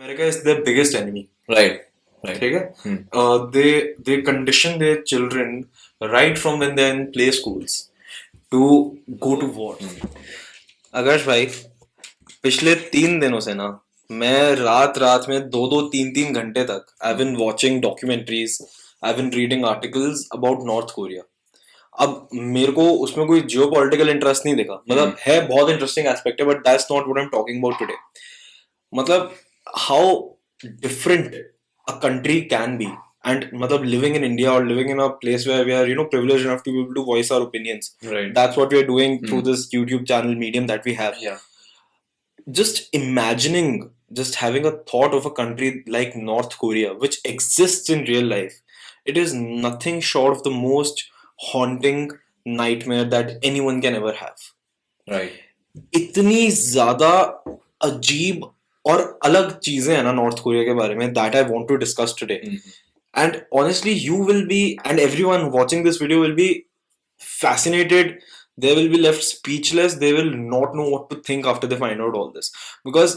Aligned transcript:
America 0.00 0.22
is 0.24 0.42
their 0.42 0.62
biggest 0.62 0.94
enemy. 0.94 1.22
Right. 1.48 1.80
Right. 2.22 2.38
ठीक 2.40 2.54
है 2.54 2.60
Hmm. 2.82 2.96
uh, 3.20 3.36
they 3.56 3.70
they 4.06 4.16
condition 4.28 4.78
their 4.82 4.96
children 5.10 5.52
right 6.00 6.38
from 6.42 6.62
when 6.62 6.74
they're 6.78 6.94
in 6.94 7.02
play 7.16 7.28
schools 7.38 7.76
to 8.52 8.68
go 9.24 9.32
to 9.42 9.48
war 9.58 9.72
आकाश 10.94 11.26
भाई 11.26 11.46
पिछले 12.44 12.74
तीन 12.94 13.18
दिनों 13.20 13.40
से 13.48 13.54
ना 13.54 13.68
मैं 14.10 14.54
रात 14.56 14.98
रात 14.98 15.26
में 15.28 15.38
दो 15.50 15.66
दो 15.70 15.80
तीन 15.88 16.12
तीन 16.14 16.32
घंटे 16.34 16.64
तक 16.70 16.86
I 17.04 17.14
been 17.14 17.34
watching 17.36 17.80
documentaries 17.82 18.58
I 19.02 19.12
been 19.20 19.30
reading 19.34 19.64
articles 19.66 20.28
about 20.34 20.64
North 20.66 20.94
Korea 20.94 21.22
अब 21.94 22.28
मेरे 22.56 22.72
को 22.72 22.90
उसमें 23.04 23.26
कोई 23.26 23.40
जियो 23.52 23.70
पॉलिटिकल 23.70 24.10
इंटरेस्ट 24.10 24.46
नहीं 24.46 24.56
देखा 24.56 24.82
मतलब 24.90 25.16
है 25.20 25.40
बहुत 25.48 25.70
इंटरेस्टिंग 25.70 26.06
एस्पेक्ट 26.06 26.40
है 26.40 26.46
but 26.46 26.66
that's 26.68 26.86
not 26.92 27.16
I 27.16 27.22
am 27.22 27.28
talking 27.30 27.58
about 27.58 27.78
today 27.78 27.94
मतलब 28.92 29.34
How 29.87 30.13
different 30.85 31.35
a 31.91 31.93
country 32.03 32.35
can 32.51 32.71
be 32.77 32.85
and 33.31 33.43
matlab 33.63 33.83
living 33.89 34.15
in 34.19 34.23
india 34.27 34.51
or 34.53 34.61
living 34.69 34.87
in 34.93 35.01
a 35.03 35.09
place 35.23 35.43
where 35.49 35.65
we 35.67 35.73
are 35.79 35.83
you 35.89 35.97
know 35.99 36.05
privileged 36.13 36.45
enough 36.47 36.63
to 36.67 36.71
be 36.77 36.79
able 36.83 36.95
to 36.99 37.03
voice 37.09 37.29
our 37.35 37.43
opinions 37.47 37.89
Right. 38.13 38.31
that's 38.37 38.57
what 38.61 38.73
we 38.75 38.79
are 38.83 38.87
doing 38.87 39.13
through 39.25 39.41
Hmm. 39.41 39.49
this 39.49 39.65
youtube 39.75 40.07
channel 40.11 40.33
medium 40.45 40.65
that 40.71 40.87
we 40.89 40.95
have 41.01 41.19
Yeah. 41.25 41.37
just 42.59 42.81
imagining 43.01 43.69
just 44.13 44.35
having 44.35 44.65
a 44.65 44.71
thought 44.91 45.13
of 45.19 45.25
a 45.25 45.31
country 45.41 45.69
like 45.97 46.15
north 46.15 46.57
korea 46.63 46.93
which 47.05 47.19
exists 47.33 47.89
in 47.97 48.03
real 48.11 48.27
life 48.33 48.57
it 49.13 49.17
is 49.25 49.33
nothing 49.67 49.99
short 50.13 50.35
of 50.37 50.43
the 50.43 50.55
most 50.57 51.05
haunting 51.51 52.03
nightmare 52.45 53.05
that 53.15 53.31
anyone 53.51 53.81
can 53.87 53.95
ever 54.01 54.13
have 54.23 54.49
Right. 55.07 55.33
इतनी 55.93 56.41
ज्यादा 56.51 57.09
अजीब 57.87 58.43
और 58.84 59.00
अलग 59.24 59.58
चीज़ें 59.60 59.94
हैं 59.96 60.02
ना 60.04 60.12
North 60.12 60.38
Korea 60.42 60.62
के 60.64 60.74
बारे 60.74 60.94
में 60.94 61.12
that 61.12 61.36
I 61.36 61.42
want 61.44 61.68
to 61.68 61.76
discuss 61.78 62.14
today 62.20 62.40
Mhm. 62.44 62.60
and 63.14 63.36
honestly 63.58 63.92
you 64.00 64.16
will 64.26 64.42
be 64.50 64.58
and 64.88 65.00
everyone 65.04 65.46
watching 65.54 65.80
this 65.86 65.96
video 66.02 66.18
will 66.20 66.34
be 66.36 66.44
fascinated 67.20 68.10
they 68.58 68.74
will 68.74 68.90
be 68.92 69.00
left 69.00 69.24
speechless 69.28 69.96
they 69.96 70.10
will 70.12 70.28
not 70.52 70.76
know 70.78 70.84
what 70.90 71.08
to 71.10 71.16
think 71.28 71.48
after 71.52 71.70
they 71.72 71.78
find 71.80 72.04
out 72.04 72.18
all 72.20 72.28
this 72.36 72.50
because 72.88 73.16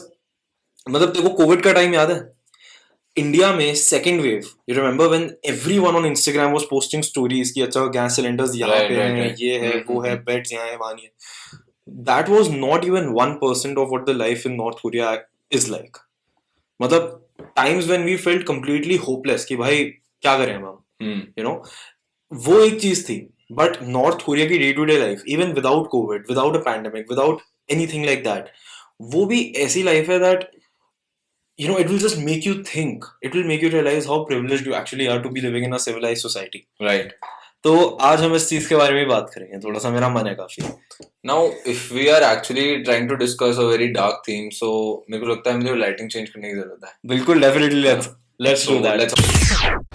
मतलब 0.87 1.13
तेरे 1.13 1.27
को 1.27 1.33
Covid 1.35 1.61
का 1.63 1.73
time 1.73 1.93
याद 1.93 2.11
है 2.11 2.17
India 3.17 3.51
में 3.53 3.73
second 3.81 4.21
wave 4.21 4.49
you 4.69 4.75
remember 4.75 5.07
when 5.07 5.29
everyone 5.47 5.95
on 5.95 6.05
Instagram 6.05 6.51
was 6.53 6.63
posting 6.69 7.03
stories 7.03 7.51
कि 7.51 7.61
अच्छा 7.61 7.85
gas 7.95 8.15
cylinders 8.15 8.55
यहाँ 8.55 8.79
पे 8.87 8.95
हैं. 8.95 9.35
ये 9.39 9.57
है 9.59 9.71
हम्म, 9.71 9.93
वो 9.93 10.01
है 10.01 10.11
हम्म, 10.11 10.23
बेड्स 10.23 10.53
यहाँ 10.53 10.65
है 10.67 10.77
वहाँ 10.77 10.93
है 10.93 11.11
that 12.09 12.29
was 12.29 12.49
not 12.55 12.85
even 12.85 13.07
one 13.19 13.33
percent 13.43 13.77
of 13.77 13.89
what 13.89 14.05
the 14.07 14.15
life 14.17 14.45
in 14.47 14.53
North 14.55 14.79
Korea 14.81 15.11
is 15.55 15.69
like 15.71 15.97
मतलब 16.79 17.19
times 17.55 17.87
when 17.87 18.03
we 18.03 18.15
felt 18.17 18.47
completely 18.47 18.95
hopeless 18.97 19.45
कि 19.45 19.55
भाई 19.55 19.83
क्या 19.83 20.37
करें 20.37 20.53
हम? 20.55 20.65
Hmm. 21.03 21.21
यू 21.39 21.43
नो 21.43 21.63
वो 22.31 22.59
एक 22.59 22.79
चीज़ 22.81 23.03
थी 23.09 23.15
बट 23.51 23.77
नॉर्थ 23.83 24.21
कोरिया 24.25 24.47
की 24.47 24.57
day 24.57 24.71
to 24.73 24.85
day 24.85 24.97
life 24.99 25.23
even 25.27 25.51
without 25.53 25.87
covid 25.89 26.25
without 26.29 26.55
a 26.55 26.59
pandemic 26.59 27.11
without 27.11 27.41
anything 27.71 28.05
like 28.05 28.23
that 28.23 28.49
वो 29.13 29.25
भी 29.25 29.41
ऐसी 29.57 29.83
लाइफ 29.83 30.09
है 30.09 30.19
that 30.19 30.49
you 31.59 31.67
know 31.67 31.77
it 31.79 31.87
will 31.87 31.99
just 31.99 32.17
make 32.17 32.47
you 32.47 32.53
think 32.75 33.05
it 33.23 33.35
will 33.35 33.43
make 33.47 33.63
you 33.63 33.69
realise 33.69 34.07
how 34.07 34.25
privilege 34.25 34.67
you 34.67 34.73
actually 34.75 35.07
are 35.07 35.21
to 35.21 35.29
be 35.29 35.41
living 35.41 35.65
in 35.65 35.73
a 35.73 35.77
civilise 35.77 36.21
society 36.21 36.65
right. 36.81 37.13
तो 37.63 37.73
आज 38.01 38.21
हम 38.21 38.33
इस 38.35 38.47
चीज़ 38.49 38.67
के 38.69 38.75
बारे 38.75 38.93
में 38.93 39.07
बात 39.07 39.29
करेंगे। 39.35 39.57
थोड़ा 39.57 39.79
सा 39.79 39.89
मेरा 39.89 40.07
मन 40.09 40.27
है 40.27 40.33
काफ़ी। 40.35 40.63
Now 41.25 41.47
if 41.67 41.93
we 41.93 42.07
are 42.07 42.23
actually 42.23 42.75
trying 42.77 43.07
to 43.09 43.15
discuss 43.15 43.59
a 43.59 43.63
very 43.63 43.87
dark 43.89 44.21
theme 44.27 44.49
so 44.49 44.71
मेरे 45.11 45.23
को 45.23 45.31
लगता 45.31 45.51
है 45.51 45.57
मुझे 45.57 45.75
लाइटिंग 45.75 46.09
चेंज 46.09 46.29
करने 46.29 46.49
की 46.49 46.55
ज़रूरत 46.55 46.85
है. 46.85 46.93
बिल्कुल 47.05 47.41
definitely 47.41 47.81
let's 47.81 48.09
let's 48.41 48.67
do 48.69 48.79
that 48.79 49.92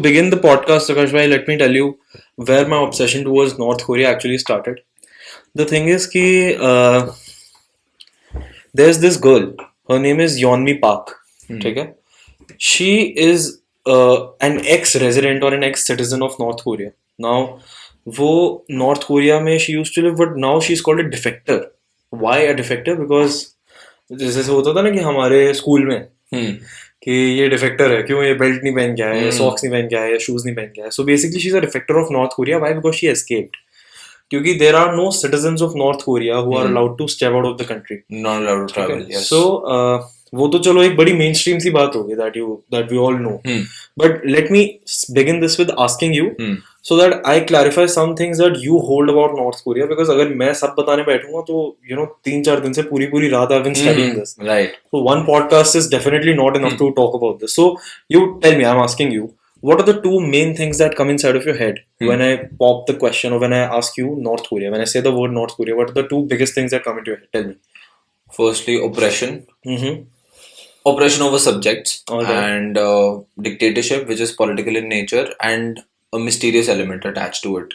begin 0.00 0.30
the 0.30 0.36
podcast, 0.36 0.90
Akash 0.94 1.12
bhai, 1.12 1.26
let 1.26 1.46
me 1.48 1.56
tell 1.56 1.72
you 1.72 1.98
where 2.36 2.66
my 2.66 2.82
obsession 2.82 3.24
towards 3.24 3.58
North 3.58 3.84
Korea 3.84 4.10
actually 4.10 4.38
started. 4.38 4.80
The 5.54 5.64
thing 5.64 5.88
is 5.88 6.06
कि 6.06 6.58
uh, 6.60 7.12
there's 8.74 8.98
this 9.00 9.16
girl. 9.16 9.54
Her 9.88 9.98
name 9.98 10.20
is 10.20 10.38
Yeonmi 10.40 10.80
Park. 10.80 11.14
ठीक 11.50 11.76
है? 11.76 11.94
She 12.58 12.90
is 13.26 13.60
uh, 13.86 14.28
an 14.40 14.60
ex-resident 14.66 15.42
or 15.42 15.54
an 15.54 15.64
ex-citizen 15.64 16.22
of 16.22 16.38
North 16.38 16.62
Korea. 16.64 16.92
Now, 17.18 17.60
वो 18.08 18.64
North 18.70 19.06
Korea 19.06 19.40
में 19.40 19.58
she 19.58 19.72
used 19.72 19.94
to 19.94 20.02
live, 20.02 20.16
but 20.16 20.36
now 20.36 20.60
she's 20.60 20.80
called 20.80 21.00
a 21.00 21.08
defector. 21.08 21.66
Why 22.10 22.38
a 22.38 22.54
defector? 22.54 22.96
Because 22.98 23.54
जैसे 24.12 24.42
से 24.42 24.52
होता 24.52 24.74
था 24.74 24.82
ना 24.82 24.90
कि 24.90 24.98
हमारे 24.98 25.52
स्कूल 25.54 25.86
में 25.86 26.08
Hmm. 26.34 26.54
कि 27.03 27.11
ये 27.39 27.47
डिफेक्टर 27.49 27.91
है 27.91 28.01
क्यों 28.03 28.23
ये 28.23 28.33
बेल्ट 28.41 28.63
नहीं 28.63 28.73
पहन 28.75 28.95
के 28.95 29.03
आया 29.03 29.13
है 29.13 29.29
Hmm. 29.29 29.37
सॉक्स 29.37 29.63
नहीं 29.63 29.73
पहन 29.73 29.87
के 29.87 29.95
आया 29.95 30.07
है 30.07 30.19
शूज़ 30.19 30.45
नहीं 30.45 30.55
पहन 30.55 30.71
के 30.75 30.81
आया 30.81 30.89
so 30.89 31.03
basically 31.03 31.39
she 31.39 31.47
is 31.47 31.57
a 31.57 31.59
defector 31.59 31.99
of 32.01 32.11
North 32.13 32.31
Korea 32.35 32.57
why 32.57 32.73
because 32.73 32.95
she 32.95 33.07
escaped 33.07 33.55
क्योंकि 34.31 34.53
there 34.59 34.75
are 34.75 34.95
no 34.95 35.09
citizens 35.11 35.61
of 35.61 35.73
North 35.77 36.01
Korea 36.05 36.35
who 36.37 36.57
are. 36.57 36.65
Allowed 36.67 36.97
to 36.97 37.07
step 37.07 37.33
out 37.33 37.45
of 37.45 37.61
the 37.63 37.67
country 37.69 37.97
not 38.11 38.41
allowed 38.41 38.67
to 38.67 38.73
travel. 38.73 39.05
So 39.11 39.41
वो 40.33 40.47
तो 40.47 40.59
चलो 40.65 40.83
एक 40.83 40.95
बड़ी 40.97 41.13
main 41.13 41.33
stream 41.33 41.57
सी 41.59 41.69
बात 41.69 41.95
होगी 41.95 42.15
that 42.15 42.37
you 42.37 42.61
that 42.75 42.91
we 42.91 42.97
all 42.97 43.15
know 43.21 43.29
Hmm. 43.47 43.63
But 43.99 44.25
let 44.25 44.51
me 44.51 44.63
begin 45.15 45.39
this 45.41 45.59
with 45.59 45.71
asking 45.85 46.15
you 46.15 46.25
Hmm. 46.41 46.55
So 46.87 46.97
that 47.01 47.21
I 47.27 47.39
clarify 47.49 47.87
some 47.95 48.13
things 48.19 48.37
that 48.41 48.53
you 48.63 48.77
hold 48.87 49.09
about 49.11 49.37
North 49.39 49.63
Korea 49.63 49.85
because 49.85 50.11
अगर 50.11 50.29
मैं 50.43 50.53
सब 50.61 50.75
बताने 50.77 51.03
बैठूँगा 51.09 51.41
तो 51.47 51.65
you 51.89 51.97
know 51.97 52.05
तीन 52.25 52.43
चार 52.43 52.59
दिन 52.59 52.73
से 52.73 52.81
पूरी 52.93 53.05
पूरी 53.15 53.29
रात 53.29 53.51
I 53.51 53.59
been 53.67 53.73
studying 53.81 54.15
this 54.19 54.35
Right. 54.51 54.79
So 54.93 55.03
one 55.11 55.25
podcast 55.31 55.79
is 55.81 55.89
definitely 55.97 56.33
not 56.41 56.57
enough 56.61 56.77
to 56.83 56.89
talk 57.01 57.19
about 57.21 57.43
this. 57.43 57.55
So 57.59 57.67
you 58.15 58.23
tell 58.45 58.57
me, 58.61 58.65
I'm 58.71 58.81
asking 58.85 59.11
you, 59.17 59.27
what 59.63 59.81
are 59.81 59.87
the 59.91 59.97
two 60.05 60.19
main 60.29 60.55
things 60.61 60.79
that 60.83 60.95
come 61.01 61.11
inside 61.15 61.35
of 61.41 61.49
your 61.49 61.57
head 61.57 61.81
hmm. 61.81 62.07
when 62.11 62.23
I 62.27 62.31
pop 62.63 62.87
the 62.87 62.95
question 63.03 63.35
or 63.37 63.41
when 63.45 63.53
I 63.59 63.61
ask 63.81 63.99
you 64.01 64.15
North 64.29 64.47
Korea? 64.53 64.71
When 64.77 64.85
I 64.85 64.89
say 64.93 65.03
the 65.09 65.13
word 65.19 65.35
North 65.37 65.53
Korea, 65.59 65.75
what 65.81 65.91
are 65.93 65.97
the 65.99 66.07
two 66.13 66.21
biggest 66.33 66.59
things 66.59 66.75
that 66.77 66.87
come 66.87 67.03
into 67.03 67.11
your 67.13 67.19
head? 67.19 67.29
Tell 67.37 67.45
me. 67.51 67.55
Firstly, 68.31 68.79
oppression. 68.89 69.37
Mm-hmm. 69.67 70.01
Oppression 70.85 71.21
over 71.21 71.37
subjects 71.37 72.03
and 72.09 72.77
uh, 72.77 73.19
dictatorship, 73.39 74.07
which 74.07 74.19
is 74.19 74.31
political 74.31 74.75
in 74.75 74.89
nature, 74.89 75.27
and 75.41 75.79
a 76.11 76.17
mysterious 76.19 76.67
element 76.69 77.05
attached 77.05 77.43
to 77.43 77.57
it. 77.57 77.73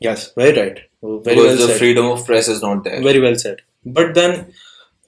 Yes, 0.00 0.32
very 0.34 0.52
right. 0.60 0.78
Very 1.02 1.36
because 1.36 1.36
well 1.36 1.56
the 1.56 1.66
said. 1.68 1.78
freedom 1.78 2.06
of 2.06 2.26
press 2.26 2.48
is 2.48 2.60
not 2.60 2.84
there. 2.84 3.00
Very 3.02 3.20
well 3.20 3.36
said. 3.36 3.62
But 3.86 4.14
then, 4.14 4.52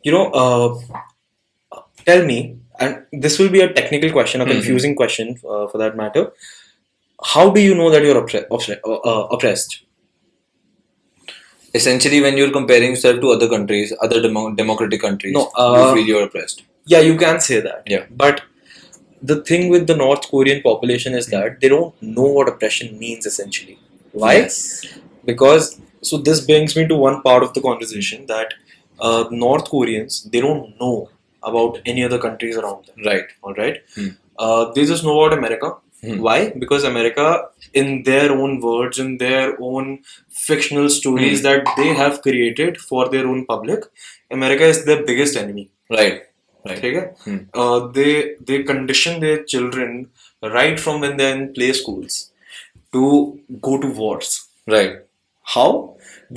you 0.03 0.13
know, 0.13 0.31
uh, 0.31 1.79
tell 2.07 2.25
me, 2.25 2.57
and 2.81 3.05
this 3.13 3.39
will 3.39 3.51
be 3.51 3.61
a 3.61 3.73
technical 3.73 4.11
question, 4.11 4.41
a 4.41 4.47
Mhm. 4.47 4.53
confusing 4.53 4.95
question 4.95 5.39
uh, 5.49 5.67
for 5.69 5.79
that 5.79 5.97
matter. 5.97 6.33
How 7.33 7.51
do 7.51 7.61
you 7.61 7.75
know 7.75 7.91
that 7.91 8.03
you're 8.03 8.21
oppre- 8.23 8.49
oppre- 8.49 8.81
uh, 8.85 9.01
uh, 9.13 9.27
oppressed? 9.37 9.83
Essentially, 11.75 12.21
when 12.21 12.37
you're 12.37 12.53
comparing 12.53 12.91
yourself 12.91 13.21
to 13.21 13.31
other 13.33 13.49
countries, 13.49 13.93
other 14.01 14.23
demo- 14.23 14.53
democratic 14.55 15.01
countries, 15.01 15.35
No, 15.35 15.51
uh, 15.57 15.89
you 15.89 15.95
feel 15.97 16.07
you're 16.07 16.25
oppressed. 16.25 16.63
Yeah, 16.87 17.01
you 17.01 17.17
can 17.17 17.41
say 17.41 17.61
that. 17.61 17.83
Yeah. 17.87 18.05
But 18.11 18.43
the 19.23 19.43
thing 19.43 19.69
with 19.71 19.87
the 19.87 19.97
North 19.97 20.29
Korean 20.29 20.63
population 20.63 21.15
is 21.15 21.27
that 21.29 21.61
they 21.61 21.69
don't 21.69 21.95
know 22.03 22.23
what 22.39 22.49
oppression 22.49 22.99
means 22.99 23.27
essentially. 23.27 23.79
Why? 24.13 24.35
Yes. 24.35 24.85
Because 25.25 25.81
so 26.03 26.19
this 26.19 26.41
brings 26.41 26.77
me 26.77 26.87
to 26.89 26.95
one 26.97 27.23
part 27.23 27.43
of 27.43 27.55
the 27.55 27.61
conversation 27.63 28.27
that 28.27 28.55
uh, 29.01 29.25
North 29.31 29.65
Koreans 29.71 30.25
they 30.25 30.41
don't 30.41 30.79
know 30.81 31.09
about 31.43 31.81
any 31.87 32.05
other 32.05 32.19
countries 32.19 32.57
around 32.57 32.87
them. 32.87 32.97
Right. 33.05 33.25
All 33.43 33.55
right. 33.55 33.83
Hmm. 33.95 34.09
Uh, 34.39 34.73
they 34.73 34.85
just 34.85 35.05
know 35.05 35.21
about 35.21 35.39
America. 35.39 35.77
Hmm. 36.03 36.21
Why? 36.21 36.51
Because 36.51 36.85
America, 36.85 37.49
in 37.73 38.03
their 38.03 38.31
own 38.33 38.61
words, 38.61 38.99
in 38.99 39.17
their 39.19 39.57
own 39.61 40.01
fictional 40.29 40.89
stories 40.91 41.39
Hmm. 41.41 41.45
that 41.45 41.73
they 41.79 41.89
have 41.95 42.21
created 42.23 42.79
for 42.79 43.09
their 43.09 43.27
own 43.27 43.47
public, 43.47 43.85
America 44.31 44.65
is 44.65 44.85
their 44.85 45.03
biggest 45.05 45.37
enemy. 45.37 45.71
Right. 45.91 46.23
Right. 46.68 46.82
ठीक 46.82 46.96
है 46.96 47.04
Hmm. 47.26 47.38
uh, 47.64 47.80
they 47.98 48.10
they 48.50 48.58
condition 48.72 49.20
their 49.26 49.44
children 49.54 49.94
right 50.56 50.82
from 50.86 51.00
when 51.06 51.16
they're 51.22 51.36
in 51.38 51.46
play 51.60 51.70
schools 51.78 52.18
to 52.98 53.04
go 53.70 53.78
to 53.86 53.88
wars 54.02 54.34
Right. 54.76 54.98
how 55.56 55.70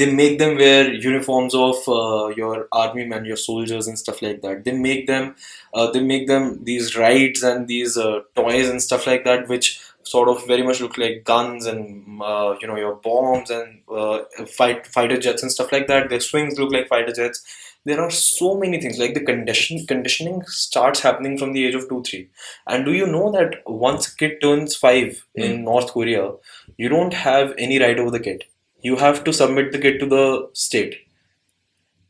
they 0.01 0.07
make 0.19 0.39
them 0.39 0.57
wear 0.57 0.93
uniforms 1.07 1.55
of 1.55 1.77
uh, 1.95 2.29
your 2.37 2.53
army 2.83 3.05
men 3.13 3.27
your 3.31 3.37
soldiers 3.37 3.89
and 3.93 3.99
stuff 4.03 4.23
like 4.27 4.39
that 4.45 4.63
they 4.69 4.73
make 4.87 5.03
them 5.11 5.27
uh, 5.75 5.91
they 5.97 6.01
make 6.13 6.27
them 6.29 6.47
these 6.71 6.97
rides 6.97 7.43
and 7.51 7.69
these 7.73 7.99
uh, 7.99 8.21
toys 8.41 8.69
and 8.71 8.83
stuff 8.87 9.07
like 9.07 9.25
that 9.25 9.49
which 9.49 9.69
sort 10.13 10.29
of 10.35 10.47
very 10.47 10.63
much 10.69 10.81
look 10.81 10.97
like 11.05 11.19
guns 11.25 11.67
and 11.67 12.23
uh, 12.31 12.55
you 12.63 12.67
know 12.71 12.79
your 12.85 12.95
bombs 13.09 13.51
and 13.51 13.81
uh, 14.03 14.21
fight 14.61 14.87
fighter 14.97 15.19
jets 15.27 15.43
and 15.43 15.53
stuff 15.59 15.71
like 15.77 15.87
that 15.93 16.09
their 16.15 16.21
swings 16.31 16.59
look 16.59 16.73
like 16.79 16.89
fighter 16.95 17.13
jets 17.21 17.45
there 17.90 18.02
are 18.02 18.12
so 18.12 18.50
many 18.64 18.80
things 18.82 18.98
like 19.02 19.14
the 19.16 19.26
condition 19.30 19.86
conditioning 19.92 20.42
starts 20.48 21.02
happening 21.08 21.38
from 21.38 21.54
the 21.54 21.66
age 21.68 21.76
of 21.80 21.88
two 21.90 22.02
three. 22.10 22.30
And 22.68 22.86
do 22.86 22.94
you 22.94 23.08
know 23.08 23.32
that 23.38 23.62
once 23.66 24.08
a 24.10 24.16
kid 24.24 24.38
turns 24.42 24.76
five 24.86 25.26
in 25.36 25.64
north 25.72 25.92
korea 25.94 26.26
you 26.78 26.90
don't 26.90 27.14
have 27.14 27.54
any 27.58 27.80
right 27.80 28.00
over 28.00 28.12
the 28.12 28.26
kid. 28.30 28.44
You 28.82 28.98
have 28.98 29.24
to 29.26 29.34
submit 29.34 29.72
the 29.72 29.80
kid 29.80 30.00
to 30.02 30.06
the 30.08 30.50
state. 30.54 30.96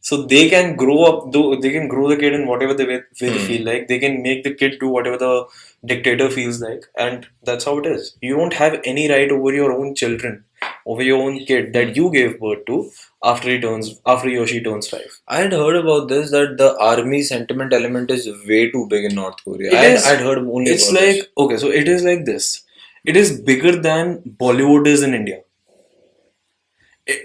So 0.02 0.24
they 0.26 0.50
can 0.50 0.76
grow 0.76 1.04
up 1.04 1.32
though 1.34 1.56
they 1.56 1.72
can 1.72 1.88
grow 1.88 2.08
the 2.10 2.18
kid 2.18 2.34
in 2.34 2.48
whatever 2.48 2.74
the 2.74 2.86
way, 2.86 2.98
way 3.22 3.30
they 3.30 3.40
Hmm. 3.40 3.46
feel 3.48 3.66
like. 3.66 3.88
They 3.88 4.00
can 4.00 4.22
make 4.24 4.44
the 4.44 4.54
kid 4.54 4.80
do 4.80 4.88
whatever 4.90 5.18
the 5.18 5.46
dictator 5.86 6.30
feels 6.30 6.62
like. 6.62 6.86
And 6.98 7.28
that's 7.44 7.66
how 7.66 7.78
it 7.80 7.86
is. 7.86 8.16
You 8.22 8.36
don't 8.38 8.54
have 8.54 8.80
any 8.86 9.10
right 9.10 9.32
over 9.32 9.54
your 9.54 9.72
own 9.74 9.96
children 9.96 10.44
over 10.86 11.04
your 11.04 11.22
own 11.24 11.40
kid 11.46 11.74
that 11.74 11.96
you 11.96 12.12
gave 12.12 12.40
birth 12.40 12.66
to 12.68 12.78
after 13.24 13.50
he 13.50 13.60
turns 13.60 13.90
after 14.06 14.30
he 14.30 14.38
or 14.38 14.48
she 14.48 14.62
turns 14.64 14.88
five 14.90 15.20
I 15.28 15.42
had 15.42 15.54
heard 15.54 15.76
about 15.76 16.08
this 16.10 16.32
that 16.32 16.58
the 16.58 16.78
army 16.80 17.22
sentiment 17.24 17.74
element 17.74 18.12
is 18.12 18.28
way 18.48 18.72
too 18.72 18.88
big 18.90 19.06
in 19.06 19.16
North 19.16 19.44
Korea. 19.44 19.72
It 19.72 19.76
I 19.76 19.86
is- 19.88 20.06
I'd 20.06 20.20
heard 20.22 20.40
only 20.40 20.72
it's 20.72 20.92
like 20.92 21.18
this. 21.22 21.28
okay 21.38 21.58
so 21.58 21.70
it 21.70 21.88
is 21.88 22.04
like 22.04 22.26
this 22.26 22.64
it 23.06 23.18
is 23.18 23.40
bigger 23.42 23.76
than 23.90 24.22
bollywood 24.44 24.88
is 24.88 25.04
in 25.04 25.14
india 25.14 25.42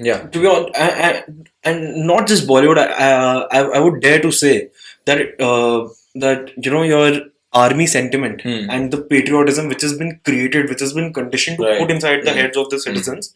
yeah. 0.00 0.26
to 0.28 0.38
be 0.40 0.46
honest, 0.46 0.76
and, 0.76 1.48
and 1.64 2.06
not 2.06 2.26
just 2.28 2.46
Bollywood, 2.46 2.78
I, 2.78 3.42
I, 3.50 3.60
I 3.62 3.78
would 3.80 4.00
dare 4.00 4.20
to 4.20 4.30
say 4.30 4.70
that 5.06 5.40
uh, 5.40 5.88
that 6.14 6.52
you 6.64 6.70
know 6.70 6.82
your 6.82 7.20
army 7.52 7.86
sentiment 7.86 8.40
Hmm. 8.42 8.70
and 8.70 8.90
the 8.92 9.00
patriotism 9.02 9.68
which 9.68 9.82
has 9.82 9.96
been 9.98 10.20
created, 10.24 10.68
which 10.68 10.80
has 10.80 10.92
been 10.92 11.12
conditioned 11.12 11.58
to 11.58 11.64
Right. 11.64 11.78
put 11.80 11.90
inside 11.90 12.24
the 12.24 12.32
Hmm. 12.32 12.38
heads 12.38 12.56
of 12.56 12.70
the 12.70 12.80
citizens, 12.80 13.34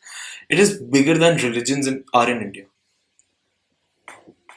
it 0.48 0.58
is 0.58 0.78
bigger 0.96 1.16
than 1.18 1.36
religions 1.38 1.86
in, 1.86 2.04
are 2.14 2.28
in 2.30 2.42
India. 2.42 2.64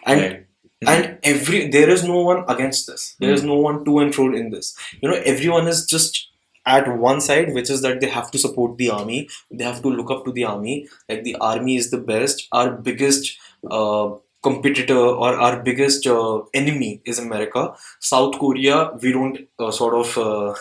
And 0.05 0.21
Right. 0.21 0.45
and 0.87 1.17
every 1.23 1.67
there 1.69 1.89
is 1.89 2.03
no 2.03 2.19
one 2.21 2.43
against 2.47 2.87
this. 2.87 3.15
There 3.19 3.33
is 3.33 3.43
no 3.43 3.55
one 3.55 3.83
to 3.85 3.99
and 3.99 4.13
fro 4.15 4.33
in 4.33 4.49
this. 4.49 4.75
You 5.01 5.09
know, 5.09 5.15
everyone 5.33 5.67
is 5.67 5.85
just 5.85 6.27
at 6.65 6.87
one 6.97 7.19
side, 7.19 7.53
which 7.53 7.69
is 7.69 7.81
that 7.81 7.99
they 7.99 8.07
have 8.07 8.31
to 8.31 8.37
support 8.37 8.77
the 8.77 8.89
army. 8.89 9.27
They 9.51 9.63
have 9.65 9.81
to 9.81 9.89
look 9.89 10.09
up 10.11 10.23
to 10.25 10.31
the 10.31 10.45
army. 10.45 10.87
Like 11.09 11.23
the 11.23 11.35
army 11.35 11.75
is 11.75 11.89
the 11.91 11.97
best. 11.97 12.47
Our 12.51 12.71
biggest 12.71 13.37
uh, 13.69 14.11
competitor 14.41 14.97
or 14.97 15.33
our 15.35 15.61
biggest 15.61 16.07
uh, 16.07 16.41
enemy 16.53 17.01
is 17.05 17.19
America. 17.19 17.73
South 17.99 18.37
Korea, 18.39 18.91
we 19.01 19.11
don't 19.11 19.39
uh, 19.59 19.71
sort 19.71 19.93
of 19.95 20.17
uh, 20.17 20.55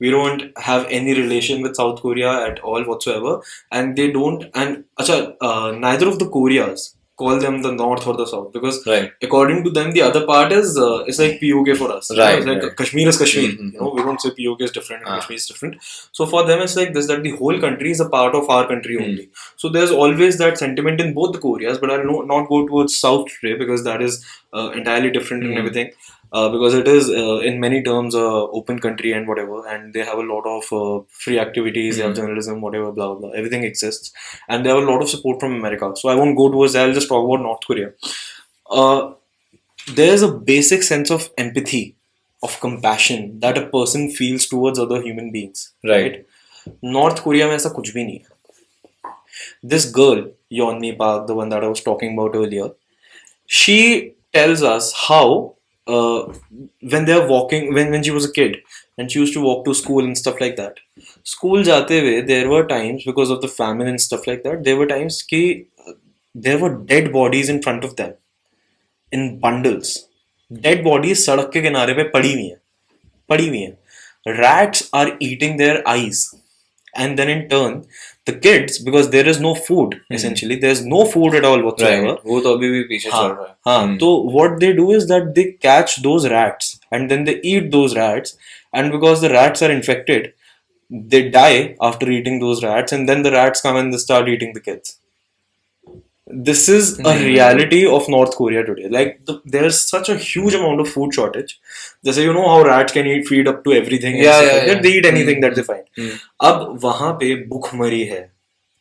we 0.00 0.10
don't 0.10 0.56
have 0.58 0.86
any 0.90 1.14
relation 1.14 1.62
with 1.62 1.76
South 1.76 2.00
Korea 2.02 2.46
at 2.46 2.60
all 2.60 2.84
whatsoever, 2.84 3.42
and 3.70 3.96
they 3.96 4.10
don't. 4.10 4.44
And 4.54 4.84
acha, 4.98 5.36
uh, 5.40 5.72
neither 5.72 6.08
of 6.08 6.18
the 6.18 6.28
Koreas 6.28 6.93
call 7.16 7.38
them 7.42 7.62
the 7.62 7.70
North 7.70 8.06
or 8.10 8.14
the 8.20 8.26
South 8.26 8.52
because 8.52 8.76
Right. 8.86 9.12
according 9.22 9.62
to 9.64 9.70
them, 9.70 9.92
the 9.96 10.02
other 10.02 10.22
part 10.30 10.50
is 10.52 10.76
uh, 10.76 11.04
it's 11.06 11.18
like 11.22 11.34
POK 11.40 11.74
for 11.80 11.90
us. 11.96 12.10
you 12.10 12.16
know, 12.16 12.24
Right, 12.24 12.44
like 12.48 12.62
right. 12.62 12.76
Kashmir 12.80 13.08
is 13.12 13.18
Kashmir. 13.22 13.50
Mhm. 13.50 13.72
You 13.74 13.80
know, 13.80 13.90
we 13.96 14.02
don't 14.06 14.20
say 14.24 14.30
POK 14.38 14.64
is 14.68 14.72
different 14.78 15.02
and 15.04 15.12
Ah. 15.12 15.18
Kashmir 15.20 15.36
is 15.42 15.46
different. 15.50 15.76
So 16.20 16.26
for 16.32 16.42
them, 16.48 16.60
it's 16.66 16.76
like 16.80 16.92
this 16.96 17.06
that 17.12 17.22
the 17.28 17.34
whole 17.42 17.60
country 17.66 17.92
is 17.96 18.00
a 18.06 18.08
part 18.16 18.34
of 18.40 18.50
our 18.56 18.66
country 18.72 18.96
Hmm. 18.98 19.04
only. 19.08 19.28
So 19.64 19.68
there's 19.76 19.92
always 20.06 20.38
that 20.42 20.58
sentiment 20.64 21.00
in 21.06 21.14
both 21.20 21.32
the 21.36 21.42
Koreas, 21.46 21.78
but 21.84 21.90
I'll 21.96 22.04
no, 22.12 22.22
not 22.34 22.48
go 22.54 22.66
towards 22.72 22.98
South 23.06 23.26
today 23.40 23.54
because 23.64 23.84
that 23.90 24.02
is 24.10 24.18
uh, 24.56 24.70
entirely 24.80 25.10
different 25.10 25.42
and 25.44 25.52
Hmm. 25.54 25.58
everything 25.58 25.88
Uh, 26.33 26.47
because 26.49 26.75
it 26.75 26.87
is 26.87 27.09
uh, 27.09 27.37
in 27.49 27.59
many 27.59 27.81
terms 27.83 28.13
a 28.13 28.23
open 28.59 28.79
country 28.79 29.11
and 29.13 29.27
whatever, 29.27 29.67
and 29.67 29.93
they 29.93 30.03
have 30.03 30.19
a 30.19 30.21
lot 30.31 30.45
of 30.45 30.67
uh, 30.79 31.03
free 31.09 31.39
activities. 31.39 31.97
They 31.97 32.03
have 32.03 32.11
Hmm. 32.11 32.21
journalism, 32.21 32.61
whatever, 32.61 32.91
blah 32.91 33.07
blah 33.13 33.19
blah. 33.21 33.31
Everything 33.31 33.63
exists, 33.63 34.11
and 34.47 34.63
they 34.65 34.69
have 34.69 34.83
a 34.83 34.91
lot 34.91 35.01
of 35.01 35.09
support 35.09 35.39
from 35.39 35.55
America. 35.55 35.91
So 35.95 36.09
I 36.09 36.15
won't 36.15 36.37
go 36.37 36.49
towards. 36.51 36.73
that. 36.73 36.87
I'll 36.87 36.93
just 36.99 37.09
talk 37.13 37.25
about 37.29 37.41
North 37.47 37.65
Korea. 37.65 37.89
Uh, 38.69 39.13
there's 39.95 40.21
a 40.21 40.31
basic 40.51 40.83
sense 40.83 41.09
of 41.09 41.29
empathy, 41.37 41.95
of 42.43 42.59
compassion 42.59 43.39
that 43.39 43.57
a 43.57 43.65
person 43.67 44.09
feels 44.11 44.45
towards 44.47 44.77
other 44.79 45.01
human 45.01 45.31
beings. 45.31 45.73
Right. 45.83 46.25
North 46.81 47.23
Korea 47.23 47.47
में 47.47 47.55
ऐसा 47.55 47.69
कुछ 47.79 47.93
भी 47.93 48.03
नहीं 48.05 48.19
है. 48.19 48.37
This 49.63 49.85
girl, 49.99 50.21
Yeonmi 50.51 50.97
Park, 50.97 51.27
the 51.27 51.35
one 51.35 51.49
that 51.49 51.63
I 51.63 51.67
was 51.67 51.81
talking 51.81 52.13
about 52.17 52.35
earlier, 52.35 52.69
she 53.45 54.15
tells 54.33 54.63
us 54.63 54.93
how 55.07 55.55
uh, 55.86 56.32
when 56.80 57.04
they're 57.04 57.26
walking 57.26 57.74
when, 57.74 57.90
when 57.90 58.02
she 58.02 58.10
was 58.10 58.24
a 58.24 58.32
kid 58.32 58.58
and 58.96 59.10
she 59.10 59.18
used 59.18 59.34
to 59.34 59.40
walk 59.40 59.64
to 59.64 59.74
school 59.74 60.04
and 60.04 60.16
stuff 60.16 60.40
like 60.40 60.56
that. 60.56 60.78
School 61.22 61.62
jate 61.62 61.90
hue 61.90 62.22
there 62.22 62.48
were 62.48 62.66
times 62.66 63.04
because 63.04 63.30
of 63.30 63.40
the 63.40 63.48
famine 63.48 63.86
and 63.86 64.00
stuff 64.00 64.26
like 64.26 64.42
that 64.44 64.64
there 64.64 64.76
were 64.76 64.86
times 64.86 65.22
ki, 65.22 65.66
uh, 65.86 65.92
there 66.34 66.58
were 66.58 66.74
dead 66.76 67.12
bodies 67.12 67.48
in 67.48 67.62
front 67.62 67.84
of 67.84 67.96
them 67.96 68.14
in 69.12 69.38
bundles. 69.38 70.08
Dead 70.52 70.84
bodies 70.84 71.26
sadak 71.26 71.50
ke 71.50 71.64
kinare 71.68 71.94
pe 72.00 72.08
padi 72.10 72.32
hui 72.34 72.48
hain 72.48 72.60
padi 73.28 73.48
hui 73.48 73.58
hain 73.64 73.76
rats 74.26 74.88
are 74.92 75.16
eating 75.20 75.56
their 75.58 75.86
eyes 75.86 76.34
and 76.94 77.18
then 77.18 77.28
in 77.28 77.48
turn 77.48 77.84
the 78.29 78.33
kids 78.45 78.77
because 78.87 79.09
there 79.13 79.27
is 79.33 79.39
no 79.43 79.53
food 79.67 79.93
essentially 80.17 80.55
there's 80.63 80.81
no 80.93 81.03
food 81.13 81.35
at 81.39 81.45
all 81.51 81.63
whatsoever 81.67 82.09
Right. 82.09 82.25
वो 82.31 82.39
तो 82.47 82.53
अभी 82.57 82.69
भी 82.71 82.81
पीछे 82.89 83.09
चल 83.09 83.15
हाँ 83.17 83.27
रहा 83.29 83.47
है. 83.47 83.55
हाँ 83.67 83.79
Hmm. 83.87 83.97
तो 84.03 84.09
what 84.37 84.59
they 84.63 84.71
do 84.81 84.87
is 84.97 85.07
that 85.13 85.31
they 85.39 85.45
catch 85.67 85.95
those 86.07 86.27
rats 86.35 86.69
and 86.97 87.13
then 87.13 87.23
they 87.29 87.35
eat 87.53 87.71
those 87.77 87.95
rats 88.01 88.35
and 88.81 88.91
because 88.97 89.23
the 89.27 89.31
rats 89.35 89.65
are 89.67 89.71
infected 89.77 90.29
they 91.13 91.21
die 91.37 91.75
after 91.89 92.11
eating 92.17 92.39
those 92.43 92.63
rats 92.67 92.97
and 92.97 93.09
then 93.13 93.23
the 93.27 93.31
rats 93.37 93.61
come 93.67 93.75
and 93.83 93.93
they 93.95 94.01
start 94.03 94.29
eating 94.35 94.53
the 94.59 94.63
kids 94.69 94.95
This 96.28 96.68
is 96.68 96.98
a 97.00 97.12
Hmm. 97.12 97.22
reality 97.24 97.80
of 97.86 98.06
north 98.08 98.34
korea 98.36 98.64
today 98.64 98.88
like 98.88 99.24
the, 99.26 99.40
there's 99.46 99.80
such 99.80 100.08
a 100.08 100.16
huge 100.16 100.54
amount 100.54 100.80
of 100.80 100.88
food 100.88 101.12
shortage 101.12 101.60
they 102.02 102.12
say 102.12 102.22
you 102.24 102.32
know 102.32 102.48
how 102.48 102.62
rats 102.62 102.92
can 102.92 103.06
eat 103.06 103.26
feed 103.28 103.48
up 103.48 103.62
to 103.64 103.72
everything 103.72 104.16
Yeah, 104.16 104.40
yeah, 104.42 104.52
like 104.52 104.68
yeah. 104.68 104.80
they 104.82 104.92
eat 104.92 105.06
anything 105.06 105.36
Hmm. 105.36 105.44
that 105.46 105.56
they 105.56 105.64
find 105.72 105.84
Hmm. 105.98 106.14
अब 106.50 106.78
वहाँ 106.84 107.12
पे 107.20 107.34
भूखमरी 107.48 108.02
है 108.12 108.20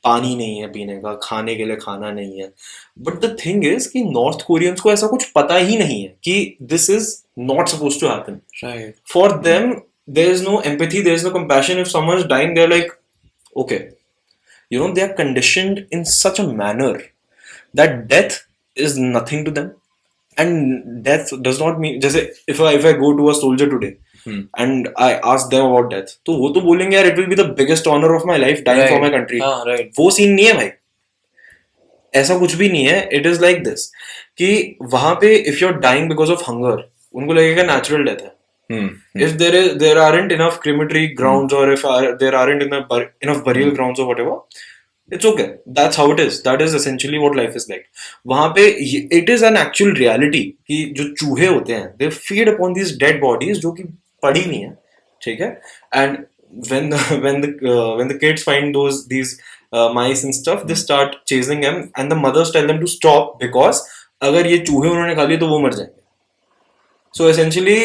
पानी 0.03 0.35
नहीं 0.35 0.59
है 0.61 0.67
पीने 0.71 0.95
का 1.01 1.13
खाने 1.23 1.55
के 1.55 1.65
लिए 1.65 1.75
खाना 1.81 2.11
नहीं 2.11 2.39
है 2.41 2.51
बट 3.07 3.19
द 3.25 3.35
थिंग 3.45 3.65
इज़ 3.65 3.87
कि 3.91 4.03
नॉर्थ 4.03 4.41
कोरियंस 4.47 4.79
को 4.81 4.91
ऐसा 4.91 5.07
कुछ 5.07 5.29
पता 5.35 5.57
ही 5.57 5.77
नहीं 5.77 6.01
है 6.01 6.13
कि 6.23 6.57
this 6.71 6.89
is 6.89 7.13
not 7.51 7.69
suppose 7.69 7.99
to 7.99 8.07
happen 8.07 8.39
Right. 8.63 8.91
For 9.13 9.37
them 9.41 9.73
there 10.17 10.31
is 10.31 10.43
no 10.43 10.61
empathy 10.65 11.01
there 11.01 11.13
is 11.13 11.25
no 11.27 11.31
compassion 11.33 11.79
if 11.79 11.87
someone 11.89 12.17
is 12.19 12.25
dying 12.27 12.55
there 12.55 12.69
like 12.69 12.91
okay 13.57 13.79
you 14.71 14.85
know 14.87 14.93
they 14.93 15.01
are 15.01 15.11
conditioned 15.17 15.85
in 15.93 16.03
such 16.13 16.39
a 16.41 16.43
manner 16.53 17.01
that 17.75 17.89
death 18.13 18.39
is 18.77 18.99
nothing 19.01 19.45
to 19.45 19.51
them 19.51 19.69
and 20.37 20.83
death 21.03 21.33
does 21.47 21.61
not 21.61 21.77
mean 21.79 21.99
जैसे 21.99 22.31
if 22.49 22.61
I 22.63 22.75
if 22.75 22.87
I 22.87 22.93
go 22.93 23.11
to 23.17 23.27
a 23.27 23.33
soldier 23.41 23.69
today 23.69 23.95
Hmm. 24.27 24.41
And 24.59 24.87
I 25.01 25.13
ask 25.29 25.47
them 25.51 25.63
about 25.65 25.89
death 25.93 26.11
तो 26.25 26.33
वो 26.33 26.49
तो 26.49 26.61
बोलेंगे 26.61 26.95
यार 26.95 27.07
it 27.07 27.17
will 27.17 27.25
be 27.27 27.35
the 27.35 27.45
biggest 27.57 27.87
honour 27.87 28.11
of 28.15 28.23
my 28.27 28.37
life 28.37 28.61
dying 28.65 28.81
for 28.89 28.99
my 29.01 29.09
country 29.09 29.39
हाँ, 29.39 29.63
right. 29.65 29.89
वो 29.99 30.09
scene 30.11 30.31
नहीं 30.33 30.45
है 30.45 30.53
भाई। 30.53 30.69
ऐसा 32.13 32.37
कुछ 32.39 32.53
भी 32.55 32.69
नहीं 32.69 32.85
है। 32.85 33.09
इट 33.13 33.25
इज़ 33.25 33.41
लाइक 33.41 33.63
दिस 33.63 33.85
कि 34.37 34.77
वहाँ 34.93 35.13
पे 35.21 35.33
if 35.35 35.59
you 35.61 35.67
are 35.67 35.73
dying 35.79 36.07
because 36.09 36.31
of 36.31 36.43
hunger 36.49 36.83
उनको 37.13 37.33
लगेगा 37.33 37.63
नेचुरल 37.63 38.03
डेथ 38.03 38.21
है। 38.23 38.31
Hmm. 38.69 38.87
if 39.25 39.33
there 39.39 39.55
is 39.61 39.67
there 39.81 39.97
aren't 40.03 40.35
enough 40.37 40.59
crematory 40.65 41.05
grounds 41.19 41.53
or 41.53 41.63
if 41.73 41.83
are, 41.85 42.15
there 42.21 42.35
aren't 42.43 42.63
enough, 42.67 42.93
enough 43.21 43.43
burial 43.49 43.75
grounds 43.79 43.99
or 43.99 44.07
whatever 44.11 44.37
it's 45.13 45.25
okay 45.25 45.45
that's 45.77 45.99
how 46.01 46.05
it 46.11 46.19
is 46.19 46.41
that 46.43 46.61
is 46.65 46.75
essentially 46.79 47.19
what 47.23 47.35
life 47.39 47.55
is 47.59 47.65
like 47.69 47.85
वहाँ 48.27 48.47
पे 48.57 48.67
it 49.19 49.31
is 49.35 49.45
an 49.49 49.57
actual 49.63 49.95
reality 50.01 50.43
कि 50.67 50.83
जो 50.97 51.03
चूहे 51.13 51.47
होते 51.47 51.73
हैं 51.73 51.97
they 51.97 52.09
feed 52.19 52.51
upon 52.53 52.77
these 52.77 52.93
dead 53.03 53.19
bodies 53.23 53.59
जो 53.65 53.71
कि 53.71 53.83
पड़ी 54.23 54.45
नहीं 54.45 54.61
है 54.61 54.77
ठीक 55.21 55.41
है 55.41 55.49
and 55.95 56.21
when 56.71 56.89
the 56.93 56.97
when 57.25 57.41
the 57.41 57.51
uh, 57.73 57.95
when 57.99 58.07
the 58.07 58.17
kids 58.23 58.43
find 58.43 58.75
those 58.75 58.97
these 59.07 59.33
uh, 59.73 59.89
mice 59.97 60.23
and 60.23 60.35
stuff 60.39 60.65
they 60.71 60.75
start 60.75 61.15
chasing 61.31 61.63
them 61.65 61.79
and 61.97 62.11
the 62.11 62.19
mothers 62.25 62.51
tell 62.51 62.67
them 62.71 62.81
to 62.85 62.91
stop 62.95 63.35
because 63.45 63.83
अगर 64.21 64.47
ये 64.47 64.57
चूहे 64.57 64.89
उन्होंने 64.89 65.15
खा 65.15 65.23
लिए 65.23 65.37
तो 65.37 65.47
वो 65.47 65.59
मर 65.59 65.73
जाएँगे 65.73 66.01
सो 67.17 67.29
एसेंशियली 67.29 67.79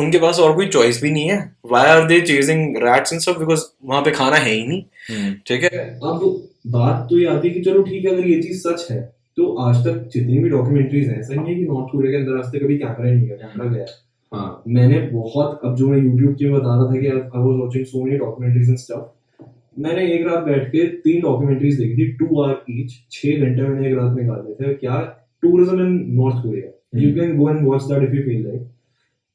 उनके 0.00 0.18
पास 0.18 0.38
और 0.38 0.54
कोई 0.56 0.66
चॉइस 0.66 1.00
भी 1.02 1.10
नहीं 1.10 1.28
है 1.30 1.38
why 1.66 1.86
are 1.90 2.04
they 2.06 2.20
chasing 2.20 2.76
rats 2.82 3.12
and 3.12 3.22
stuff 3.22 3.38
because 3.38 3.62
वहाँ 3.84 4.02
पे 4.02 4.10
खाना 4.10 4.36
है 4.36 4.50
ही 4.50 4.66
नहीं 4.66 4.82
Hmm. 4.82 4.97
ठीक 5.08 5.62
है? 5.64 5.78
अब 6.04 6.20
बात 6.66 7.06
तो 7.10 7.18
ये 7.18 7.26
आती 7.26 7.48
है 7.48 7.54
कि 7.54 7.60
चलो 7.60 7.82
ठीक 7.82 8.04
है 8.04 8.10
अगर 8.12 8.26
ये 8.28 8.40
चीज़ 8.42 8.60
सच 8.60 8.86
है 8.90 9.00
तो 9.36 9.52
आज 9.60 9.76
तक 9.86 10.08
जितनी 10.12 10.38
भी 10.38 10.48
डॉक्यूमेंट्रीज 10.48 11.08
हैं 11.08 11.18
ऐसा 11.20 11.34
नहीं 11.34 11.54
है 11.54 11.54
कि 11.54 11.64
नॉर्थ 11.64 11.92
कोरिया 11.92 12.12
के 12.12 12.16
अंदर 12.16 12.38
आज 12.38 12.52
तक 12.52 12.64
कभी 12.64 12.78
कैमरा 12.78 13.04
नहीं 13.04 13.26
गया 13.26 13.36
कैमरा 13.36 13.68
गया 13.70 13.84
हाँ। 14.32 14.62
मैंने 14.68 14.98
बहुत 15.12 15.60
अब 15.64 15.76
जो 15.76 15.88
मैं 15.88 15.98
यूट्यूब 15.98 16.34
की 16.34 16.48
बता 16.50 16.74
रहा 16.74 16.86
था 16.86 17.00
कि 17.00 17.06
I 17.06 17.12
was 17.12 17.60
watching 17.60 17.84
so 17.84 18.04
many 18.04 18.16
documentaries 18.18 18.68
and 18.68 18.78
stuff 18.78 19.80
मैंने 19.80 20.06
एक 20.14 20.26
रात 20.26 20.44
बैठ 20.44 20.68
के 20.68 20.86
तीन 21.04 21.20
डॉक्यूमेंट्रीज 21.22 21.78
देखी 21.78 21.94
थी 21.96 22.12
टू 22.16 22.42
आवर 22.42 22.64
ईच 22.70 22.98
छह 23.10 23.46
घंटे 23.46 23.62
मैंने 23.62 23.88
एक 23.88 23.94
रात 23.96 24.16
निकाले 24.18 24.54
थे। 24.54 24.74
क्या? 24.74 24.98
Tourism 25.42 25.80
in 25.80 25.94
North 26.16 26.42
Korea 26.42 27.00
you 27.00 27.14
can 27.14 27.36
go 27.38 27.48
and 27.50 27.66
watch 27.66 27.82
that 27.82 28.02
if 28.02 28.14
you 28.16 28.22
feel 28.22 28.44
like 28.46 28.62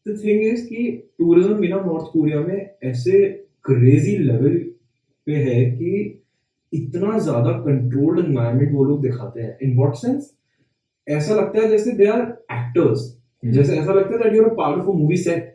the 0.06 0.18
thing 0.24 0.44
is 0.44 0.66
कि 0.68 0.86
टूरिज़्म 1.20 1.54
बिना 1.60 1.76
नॉर्थ 1.86 2.12
कोरिया 2.14 2.40
में 2.42 2.70
ऐसे 2.84 3.22
क्रेजी 3.66 4.18
लेवल 4.18 4.62
पे 5.28 5.36
है 5.44 5.64
कि 5.72 6.20
इतना 6.74 7.18
ज़्यादा 7.20 7.52
कंट्रोल्ड 7.60 8.26
एनवायरमेंट 8.26 8.72
वो 8.74 8.84
लोग 8.84 9.02
दिखाते 9.02 9.42
हैं। 9.42 9.58
इन 9.64 9.76
वॉट 9.78 9.96
सेंस 9.96 10.32
ऐसा 11.08 11.36
लगता 11.36 11.62
है 11.62 11.68
जैसे 11.70 11.92
दे 11.92 12.06
आर 12.06 12.22
एक्टर्स 12.52 13.10
जैसे 13.46 13.78
ऐसा 13.78 13.94
लगता 13.94 14.18
है 14.18 14.32
that 14.32 14.54
part 14.58 14.80
of 14.80 14.96
movie 14.96 15.18
set 15.18 15.52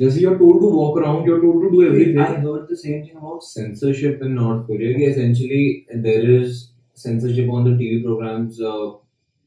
जैसे 0.00 0.20
you 0.20 0.30
are 0.30 0.36
told 0.36 0.60
to 0.60 0.70
walk 0.70 0.98
around 0.98 1.28
you 1.28 1.34
are 1.34 1.40
told 1.40 1.62
to 1.62 1.68
do 1.70 1.82
everything 1.82 2.18
I 2.18 2.36
the 2.36 2.76
same 2.76 3.02
thing 3.02 3.16
about 3.16 3.42
censorship 3.42 4.22
in 4.24 4.32
North 4.32 4.66
Korea 4.66 4.92
कि 4.92 5.04
essentially 5.04 6.00
there 6.02 6.30
is 6.30 6.62
censorship 6.96 7.50
on 7.50 7.64
the 7.64 7.78
TV 7.78 8.02
programmes 8.02 8.58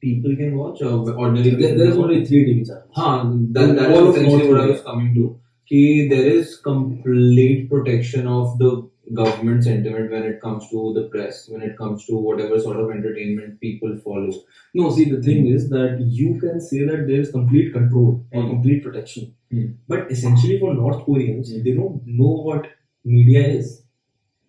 people 0.04 0.36
can 0.36 0.54
watch 0.54 0.82
ordinary 0.84 1.52
there 1.52 1.82
is 1.88 1.98
only 1.98 2.22
3 2.22 2.30
TV 2.30 2.64
channel 2.66 2.82
हाँ 2.98 3.38
that 3.38 3.70
that 3.70 3.92
is 3.92 4.48
what 4.48 4.62
I 4.62 4.68
was 4.68 4.80
coming 4.88 5.16
to 5.16 5.28
कि 5.72 6.08
there 6.10 6.28
is 6.34 6.56
complete 6.66 7.68
protection 7.70 8.28
of 8.28 8.58
the 8.58 8.72
government 9.14 9.64
sentiment 9.64 10.12
when 10.12 10.24
it 10.24 10.40
comes 10.42 10.70
to 10.70 10.94
the 10.94 11.04
press, 11.10 11.48
when 11.50 11.62
it 11.62 11.78
comes 11.78 12.06
to 12.06 12.16
whatever 12.16 12.60
sort 12.60 12.78
of 12.80 12.92
entertainment 12.92 13.60
people 13.60 13.98
follow. 14.04 14.32
No, 14.74 14.90
see, 14.92 15.10
the 15.10 15.22
thing 15.22 15.48
is 15.48 15.70
that 15.70 16.00
you 16.02 16.40
can 16.40 16.62
say 16.62 16.84
that 16.86 17.08
there 17.08 17.20
is 17.22 17.32
complete 17.32 17.74
control 17.74 18.24
or 18.32 18.44
Hmm. 18.44 18.50
complete 18.50 18.84
protection. 18.84 19.34
Hmm. 19.52 19.66
But 19.88 20.12
essentially, 20.12 20.60
for 20.60 20.74
North 20.76 21.04
Koreans, 21.06 21.52
Hmm. 21.54 21.64
they 21.64 21.74
don't 21.74 22.06
know 22.06 22.34
what 22.50 22.68
media 23.04 23.48
is. 23.48 23.84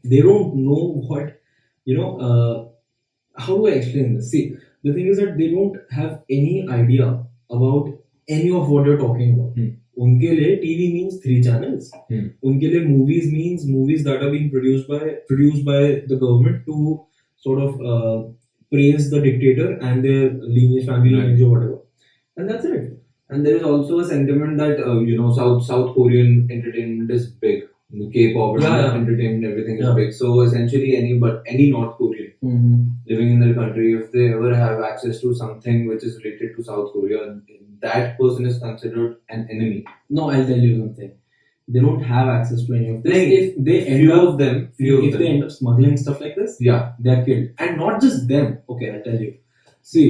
They 0.05 0.21
don't 0.21 0.57
know 0.57 0.83
what, 1.09 1.41
you 1.85 1.97
know, 1.97 2.11
uh, 2.29 2.69
how 3.37 3.57
do 3.57 3.67
I 3.69 3.73
explain 3.73 4.15
this? 4.17 4.31
See, 4.31 4.57
the 4.85 4.93
thing 4.93 5.07
is 5.07 5.19
that 5.19 5.37
they 5.39 5.51
don't 5.51 5.77
have 5.91 6.23
any 6.31 6.69
idea 6.69 7.25
about 7.51 7.93
any 8.29 8.51
of 8.51 8.71
what 8.71 8.87
you're 8.87 8.99
talking 8.99 9.35
about. 9.35 9.57
Hmm. 10.01 10.07
उनके 10.07 10.31
लिए 10.31 10.57
TV 10.57 11.21
three 11.23 11.43
channels. 11.43 11.91
Hmm. 12.11 12.29
उनके 12.45 12.67
लिए 12.67 12.87
movies 12.91 13.33
means 13.33 13.67
movies 13.67 14.05
that 14.05 14.23
are 14.23 14.31
being 14.31 14.51
produced 14.51 14.89
by 14.89 15.01
produced 15.29 15.65
by 15.65 15.81
the 16.09 16.17
government 16.17 16.65
to 16.67 17.01
sort 17.37 17.61
of 17.63 17.81
uh, 17.81 18.29
praise 18.73 19.11
the 19.11 19.21
dictator 19.21 19.73
and 19.73 20.05
their 20.05 20.31
lineage, 20.31 20.87
family 20.87 21.15
Right. 21.15 21.25
lineage 21.25 21.43
or 21.43 21.51
whatever, 21.51 21.79
and 22.37 22.49
that's 22.49 22.65
it. 22.65 22.97
And 23.29 23.47
there 23.47 23.57
is 23.57 23.63
also 23.63 23.99
a 23.99 24.05
sentiment 24.05 24.57
that 24.59 24.81
uh, 24.81 25.01
you 25.01 25.19
know 25.19 25.33
South 25.33 25.65
South 25.65 25.95
Korean 25.95 26.49
entertainment 26.51 27.11
is 27.11 27.29
big. 27.29 27.67
K-pop 28.13 28.61
yeah. 28.61 28.95
entertainment, 28.95 29.45
everything 29.45 29.79
yeah. 29.79 29.89
is 29.91 29.95
big. 29.97 30.13
So 30.13 30.41
essentially, 30.43 30.97
any 30.97 31.15
but 31.19 31.43
any 31.47 31.71
North 31.71 31.97
Korean 31.99 32.33
mm-hmm. 32.45 32.85
living 33.09 33.31
in 33.33 33.41
their 33.41 33.55
country, 33.55 33.95
if 33.95 34.13
they 34.13 34.33
ever 34.33 34.55
have 34.55 34.81
access 34.81 35.21
to 35.23 35.35
something 35.35 35.89
which 35.89 36.05
is 36.05 36.17
related 36.25 36.57
to 36.57 36.63
South 36.63 36.93
Korea, 36.93 37.41
that 37.83 38.19
person 38.19 38.47
is 38.47 38.59
considered 38.59 39.17
an 39.31 39.49
enemy. 39.51 39.85
No, 40.11 40.31
I'll 40.31 40.47
tell 40.47 40.59
you 40.59 40.77
something. 40.79 41.11
They 41.69 41.81
don't 41.81 42.03
have 42.03 42.29
access 42.29 42.63
to 42.67 42.75
any 42.75 42.89
of 42.91 43.03
this. 43.03 43.13
Like, 43.15 43.33
if 43.35 43.65
they 43.65 43.79
end 43.87 44.01
Few 44.01 44.13
up, 44.13 44.29
of 44.29 44.39
them, 44.39 44.57
few 44.77 44.99
if 44.99 45.05
of 45.05 45.13
them. 45.13 45.21
they 45.21 45.29
end 45.29 45.45
up 45.45 45.53
smuggling 45.53 45.97
stuff 45.97 46.21
like 46.21 46.35
this, 46.37 46.57
Yeah. 46.61 46.93
they're 46.99 47.25
killed. 47.25 47.49
And 47.59 47.77
not 47.79 48.01
just 48.03 48.27
them. 48.29 48.49
Okay, 48.69 48.91
I'll 48.93 49.05
tell 49.05 49.21
you. 49.27 49.33
See, 49.87 50.07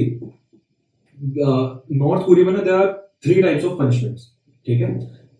uh, 1.41 1.77
North 2.03 2.25
Korea 2.25 2.45
में 2.45 2.53
ना 2.53 2.63
there 2.63 2.77
are 2.77 2.89
three 3.23 3.41
types 3.41 3.63
of 3.63 3.77
punishments. 3.81 4.23
ठीक 4.67 4.81
है 4.81 4.89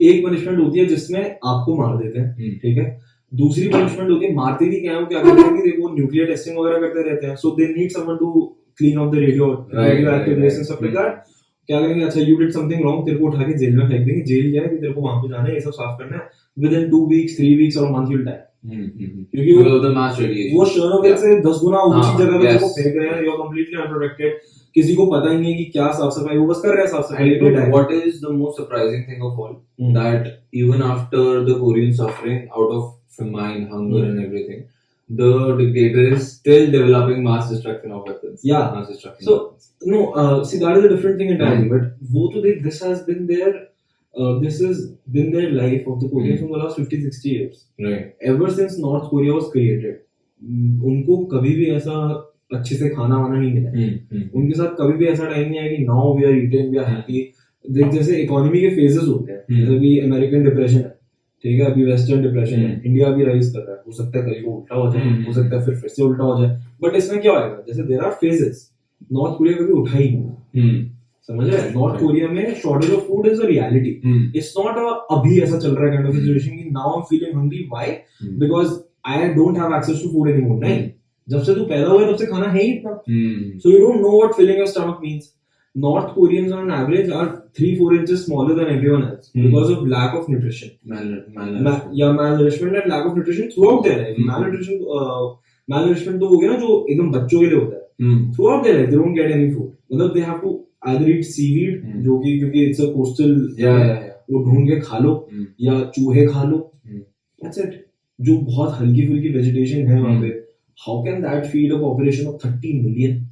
एक 0.02 0.24
punishment 0.26 0.60
होती 0.60 0.80
है 0.80 0.86
जिसमें 0.86 1.22
आपको 1.24 1.76
मार 1.78 1.98
देते 1.98 2.20
हैं 2.20 2.28
हम्म। 2.28 2.56
ठीक 2.62 2.78
है 2.78 2.86
दूसरी 3.32 3.68
पनिशमेंट 3.74 4.10
होती 4.10 4.26
है 4.26 4.34
मारते 4.36 4.66
भी 4.70 4.80
क्या 4.82 4.94
है 4.94 5.00
वो 5.02 5.06
क्या 5.12 5.20
करते 5.24 5.42
हैं 5.42 5.56
कि 5.58 5.70
देखो 5.70 5.90
न्यूक्लियर 5.96 6.28
टेस्टिंग 6.28 6.58
वगैरह 6.58 6.80
करते 6.88 7.10
रहते 7.10 7.28
हैं 7.28 7.36
so 7.44 7.52
they 7.60 7.68
need 7.76 7.92
someone 7.98 8.18
to 8.24 8.32
clean 8.78 8.98
off 9.00 9.12
the 9.12 9.20
radio 9.26 9.50
radio 9.74 10.16
active. 10.16 10.44
And 10.44 10.64
stuff 10.64 10.84
like 10.86 10.96
that 10.96 11.14
क्या 11.70 11.80
करेंगे 11.82 12.06
अच्छा 12.06 12.22
यू 12.22 12.38
डिड 12.38 12.52
समथिंग 12.52 12.84
रॉन्ग 12.84 13.06
तेरे 13.06 13.18
को 13.18 13.28
उठा 13.28 13.44
के 13.48 13.58
जेल 13.58 13.76
में 13.78 13.88
फेंक 13.90 14.06
देंगे 14.06 14.22
जेल 14.30 14.52
क्या 14.52 14.62
है 14.64 14.70
कि 14.70 14.78
तेरे 14.78 14.94
को 14.94 15.02
वहाँ 15.02 15.22
पे 15.22 15.30
जाना 15.30 15.44
है 15.44 15.54
ये 15.54 15.60
सब 15.62 15.72
साफ़ 15.72 16.00
करना 16.00 16.18
है 16.18 16.30
within 16.74 16.90
two 16.90 17.06
weeks 17.10 17.38
three 17.38 17.56
weeks 17.56 17.78
और 17.78 17.92
मंथ 17.92 18.12
यूल 18.12 18.26
टाइम. 18.26 18.40
क्योंकि 18.66 19.54
वो 19.54 19.78
the 19.84 19.92
mass 19.94 20.18
radiation. 20.22 20.56
वो 20.56 20.66
शर्नोबिल 20.72 21.16
से 21.18 21.40
दस 21.42 21.60
गुना 21.62 21.84
ऊँची 21.84 22.08
हाँ, 22.08 22.18
जगह 22.18 22.38
पे 22.40 22.58
को 22.60 22.68
फेंक 22.74 22.98
रहे 22.98 23.08
हैं 23.10 23.24
यू 23.24 23.32
आर 23.32 23.38
कंप्लीटली 23.38 23.82
अनप्रोटेक्टेड 23.82 24.40
किसी 24.76 24.96
को 24.96 25.06
पता 25.06 25.32
ही 25.32 25.38
नहीं 25.38 25.52
है 25.52 25.58
कि 25.58 25.66
क्या 25.72 25.88
साफ़ 25.92 26.12
सफ़ाई 26.18 26.38
वो 26.38 26.46
बस 26.48 26.62
कर 26.66 26.70
रहे 26.70 26.84
हैं 26.84 26.92
साफ़ 26.92 27.06
सफ़ाई 27.06 28.02
is 28.02 28.20
the 28.26 28.34
most 28.34 28.62
surprising 28.62 29.02
thing 29.08 29.26
of 29.30 29.40
all? 29.40 29.56
Hmm. 29.80 29.94
That 29.98 30.30
even 30.64 30.84
after 30.90 31.24
the 31.50 31.58
Korean 31.64 31.94
suffering 31.94 32.38
out 32.60 32.76
of 32.78 32.86
famine, 33.18 33.66
hunger, 33.74 34.04
Hmm. 34.04 34.12
and 34.12 34.26
everything, 34.26 34.62
the 35.20 35.30
dictator 35.58 36.04
is 36.16 36.28
still 36.32 36.70
developing 36.72 37.24
mass 37.24 37.50
destruction 37.50 37.92
of 37.92 38.06
weapons. 38.08 38.42
Yeah. 38.44 38.72
Mass 38.76 38.88
destruction. 38.90 39.26
So, 39.26 39.40
No, 39.92 40.00
uh, 40.14 40.44
see 40.44 40.58
that 40.60 40.78
is 40.78 40.84
a 40.86 40.90
different 40.90 41.18
thing 41.20 41.30
entirely. 41.30 41.64
Hmm. 41.64 41.70
But 41.70 41.86
वो 42.16 42.28
तो 42.34 42.42
देख 42.42 42.64
this 42.66 42.82
has 42.88 43.00
been 43.06 43.24
their 43.30 43.52
uh, 44.16 44.34
this 44.44 44.60
has 44.62 44.82
been 45.16 45.32
their 45.36 45.50
life 45.52 45.88
of 45.94 46.00
the 46.02 46.10
Koreans 46.10 46.40
Hmm. 46.40 46.44
from 46.44 46.52
the 46.56 46.60
last 46.64 46.78
50 46.82 47.00
60 47.06 47.32
years. 47.32 47.64
right. 47.86 48.12
Ever 48.34 48.50
since 48.60 48.78
North 48.84 49.08
Korea 49.14 49.34
was 49.40 49.48
created, 49.56 49.96
mm, 50.42 50.84
उनको 50.92 51.18
कभी 51.34 51.56
भी 51.56 51.66
ऐसा 51.78 51.98
अच्छे 52.54 52.76
से 52.76 52.90
खाना 52.96 53.18
वाना 53.24 53.40
नहीं 53.40 53.52
मिला 53.54 53.72
Hmm. 53.80 53.92
Hmm. 54.14 54.24
उनके 54.42 54.58
साथ 54.62 54.76
कभी 54.82 54.98
भी 55.02 55.06
ऐसा 55.16 55.30
टाइम 55.34 55.50
नहीं 55.50 55.60
आया 55.60 55.76
कि 55.76 55.84
now 55.92 56.16
we 56.18 56.26
are 56.32 56.38
eating 56.44 56.72
we 56.72 56.78
are 56.84 56.90
happy 56.94 57.22
देख 57.66 57.92
जैसे 57.94 58.22
इकोनॉमी 58.22 58.62
के 58.62 58.70
फेजेस 58.76 59.04
होते 59.08 59.32
हैं 59.32 59.40
Hmm. 59.44 59.60
जैसे 59.60 59.76
अभी 59.76 59.98
अमेरिकन 60.10 60.44
डिप्रेशन 60.50 60.78
है 60.78 60.96
ठीक 61.44 61.60
है 61.60 61.66
अभी 61.72 61.84
वेस्टर्न 61.86 62.22
डिप्रेशन 62.22 62.60
है. 62.60 62.82
इंडिया 62.86 63.10
भी 63.12 63.24
राइज 63.26 63.52
कर 63.54 63.60
रहा 63.60 63.76
है 63.76 63.82
हो 63.88 63.92
सकता 63.92 64.20
है 64.20 64.24
कल 64.26 64.42
को 64.46 64.52
उल्टा 64.52 64.76
हो 64.76 64.92
जाए 64.92 65.04
Hmm. 65.04 65.28
हो 65.28 65.34
सकता 65.34 65.56
है 65.56 65.66
फिर 65.66 65.76
फिर 65.76 65.90
से 65.90 66.04
उल्टा 66.04 66.24
हो 66.24 66.42
जाए 66.42 66.58
बट 66.84 66.96
इसमें 66.96 67.22
क्या 67.22 67.32
होएगा 67.32 67.64
जैसे 67.68 67.84
there 67.84 68.00
are 68.06 68.12
phases 68.22 68.70
North 69.14 69.38
Korea 69.38 69.58
कभी 69.58 69.74
उठा 69.82 69.98
ही 69.98 70.10
नहीं 70.10 70.62
Hmm. 70.62 70.80
समझ 71.30 71.48
रहे 71.48 71.70
नॉर्थ 71.74 72.00
कोरिया 72.00 72.28
में 72.28 72.54
shortage 72.62 72.92
of 72.94 73.02
food 73.08 73.28
is 73.28 73.42
a 73.42 73.48
reality. 73.48 73.90
It's 74.38 74.54
not 74.58 74.78
अभी 75.18 75.40
ऐसा 75.42 75.58
चल 75.60 75.76
रहा 75.76 75.86
है 75.86 75.92
काइंड 75.92 76.08
ऑफ़ 76.10 76.16
सिचुएशन 76.16 76.58
कि 76.58 76.70
now 76.72 76.90
I 76.90 76.98
am 76.98 77.04
feeling 77.10 77.38
hungry 77.38 77.68
why. 77.72 77.92
Because 78.40 78.80
I 79.12 79.28
don't 79.34 79.58
have 79.58 79.76
access 79.76 80.02
to 80.04 80.10
food 80.14 80.30
anymore 80.30 80.64
नहीं 80.64 80.90
जब 81.28 81.44
से 81.44 81.56
तू 81.56 81.66
पैदा 81.66 81.88
हुआ 81.88 82.02
है 82.02 82.12
तब 82.12 82.18
से 82.18 82.26
खाना 82.26 82.48
है 82.48 82.64
ही 82.64 82.72
इतना. 82.72 82.92
So 83.64 83.72
you 83.74 83.80
don't 83.84 84.02
know 84.06 84.16
what 84.20 84.40
filling 84.40 84.58
your 84.62 84.72
stomach 84.72 85.04
means. 85.06 85.30
North 85.76 86.10
Koreans 86.16 86.52
on 86.52 86.70
average 86.70 87.10
are 87.10 87.28
three, 87.58 87.76
four 87.78 87.94
inches 87.96 88.22
smaller 88.26 88.56
than 88.56 88.72
everyone 88.72 89.04
else 89.04 89.30
Hmm. 89.36 89.46
because 89.46 89.70
of 89.70 89.88
lack 89.88 90.16
of 90.16 90.26
nutrition. 90.30 90.70
Mal- 90.88 91.64
Ma- 91.64 91.92
yeah, 91.94 92.12
malnourishment 92.18 92.76
and 92.76 92.90
lack 92.90 93.06
of 93.06 93.16
nutrition 93.18 93.50
throughout 93.50 93.84
their 93.84 94.00
life. 94.00 94.18
Hmm. 94.18 94.30
Malnutrition, 94.30 94.82
uh, 94.98 95.30
malnourishment 95.72 96.20
तो 96.20 96.28
हो 96.28 96.38
गया 96.38 96.52
ना 96.52 96.58
जो 96.58 96.88
एकदम 96.90 97.12
बच्चों 97.12 97.40
के 97.40 97.46
लिए 97.46 97.56
होता 97.56 97.76
है. 97.76 97.82
Hmm. 98.04 98.26
Throughout 98.32 98.64
their 98.64 98.76
life, 98.80 98.90
they 98.90 99.02
don't 99.02 99.16
get 99.20 99.36
any 99.38 99.56
food. 99.56 99.72
मतलब 99.94 100.14
they 100.14 100.26
have 100.28 100.40
to 100.42 100.50
either 100.88 101.08
eat 101.08 101.24
seaweed 101.24 101.86
Hmm. 101.86 102.02
जो 102.02 102.20
कि 102.20 102.40
क्योंकि 102.40 102.72
it's 102.72 102.82
a 102.82 102.92
coastal 102.94 103.32
Yeah, 103.32 103.78
yeah, 103.78 103.90
yeah. 103.90 104.12
वो 104.32 104.44
ढूंढ 104.44 104.68
के 104.68 104.80
खा 104.80 104.98
लो 104.98 105.28
Hmm. 105.34 105.46
या 105.62 105.84
चूहे 105.84 106.26
खा 106.26 106.44
लो. 106.44 106.72
Hmm. 106.88 107.02
That's 107.46 107.66
it. 107.66 107.72
जो 108.22 108.38
बहुत 108.38 108.74
हल्की 108.80 109.08
फुल्की 109.08 109.30
vegetation 109.30 109.90
है 109.90 110.02
वहाँ 110.02 110.20
Hmm. 110.20 110.24
पे. 110.24 110.42
How 110.88 110.96
can 111.06 111.18
that 111.22 111.52
feed 111.52 111.74
a 111.76 111.80
population 111.82 112.28
of 112.30 112.36
30 112.46 112.74
million? 112.86 113.31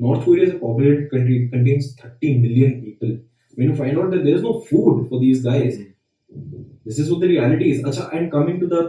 North 0.00 0.24
Korea 0.24 0.44
is 0.44 0.54
a 0.54 0.58
populated 0.58 1.10
country, 1.10 1.44
it 1.44 1.52
contains 1.52 1.94
30 1.96 2.38
million 2.38 2.82
people. 2.82 3.18
When 3.56 3.70
you 3.70 3.76
find 3.76 3.98
out 3.98 4.10
that 4.10 4.24
there 4.24 4.34
is 4.34 4.42
no 4.42 4.60
food 4.60 5.08
for 5.08 5.20
these 5.20 5.42
guys, 5.42 5.78
this 6.86 6.98
is 6.98 7.10
what 7.10 7.20
the 7.20 7.28
reality 7.28 7.72
is. 7.72 7.84
अच्छा, 7.84 8.10
and 8.12 8.30
coming 8.30 8.60
to 8.60 8.66
the 8.68 8.88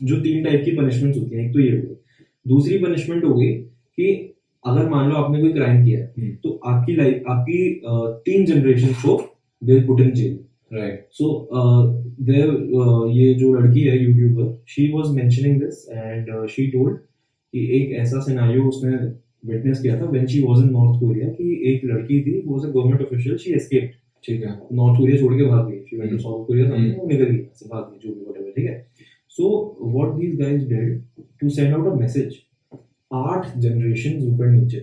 जो 0.00 0.20
तीन 0.20 0.44
type 0.44 0.62
की 0.64 0.70
punishments 0.76 1.18
होती 1.18 1.36
हैं 1.36 1.44
एक 1.44 1.52
तो 1.52 1.60
ये 1.60 1.70
हो 1.70 1.78
गई 1.78 2.24
दूसरी 2.46 2.78
पनिशमेंट 2.84 3.24
हो 3.24 3.34
गई 3.34 3.52
कि 3.98 4.06
अगर 4.64 4.88
मान 4.88 5.08
लो 5.10 5.16
आपने 5.16 5.40
कोई 5.40 5.52
क्राइम 5.52 5.84
किया 5.84 5.98
है 5.98 6.12
हम्म। 6.18 6.34
तो 6.44 6.60
आपकी 6.66 6.94
लाइफ 6.96 7.24
आपकी 7.28 7.58
uh, 7.82 8.06
तीन 8.28 8.46
जनरेशन 8.46 8.92
को 9.02 9.16
they 9.62 9.80
put 9.86 10.00
in 10.00 10.12
jail 10.12 10.38
Right. 10.72 10.98
So 11.18 11.28
uh, 11.52 13.10
ये 13.12 13.32
जो 13.34 13.52
लड़की 13.54 13.80
है 13.82 13.96
YouTuber 13.98 14.52
she 14.68 14.86
was 14.92 15.10
mentioning 15.14 15.60
this 15.60 15.86
and 15.92 16.46
she 16.50 16.66
told 16.72 16.96
कि 16.96 17.64
एक 17.78 17.92
ऐसा 18.00 18.20
सिनेरियो 18.24 18.64
उसने 18.68 18.92
विटनेस 19.42 19.80
किया 19.82 20.00
था 20.00 20.06
when 20.10 20.26
she 20.26 20.40
was 20.42 20.62
in 20.62 20.70
North 20.72 21.00
Korea 21.00 21.28
कि 21.30 21.52
एक 21.72 21.84
लड़की 21.84 22.20
थी 22.22 22.40
वो 22.46 22.58
a 22.58 22.68
government 22.68 23.02
official 23.02 23.36
she 23.38 23.52
escaped 23.54 23.94
ठीक 24.24 24.42
है. 24.42 24.58
नॉर्थ 24.72 24.98
कोरिया 24.98 25.18
छोड़ 25.20 25.34
के 25.34 25.44
भाग 25.44 25.68
गई 25.68 25.78
she 25.80 25.96
went 25.96 26.10
to. 26.10 26.18
South 26.18 26.46
Korea 26.46 26.68
hmm. 26.68 26.92
वो 26.92 27.06
निकल 27.08 27.24
गई 27.24 27.44
से 27.54 27.68
भाग 27.68 27.82
गई 27.84 27.98
जो 27.98 28.14
भी 28.14 28.24
व्हाटएवर 28.24 28.50
ठीक 28.56 28.66
है 28.66 28.86
so 29.38 29.48
what 29.82 30.14
these 30.16 30.38
guys 30.38 30.62
did 30.68 31.02
to 31.40 31.48
send 31.50 31.74
out 31.74 31.86
a 31.86 31.94
message 31.96 32.38
आठ 33.10 33.56
जनरेशन 33.58 34.18
ऊपर 34.28 34.50
नीचे 34.50 34.80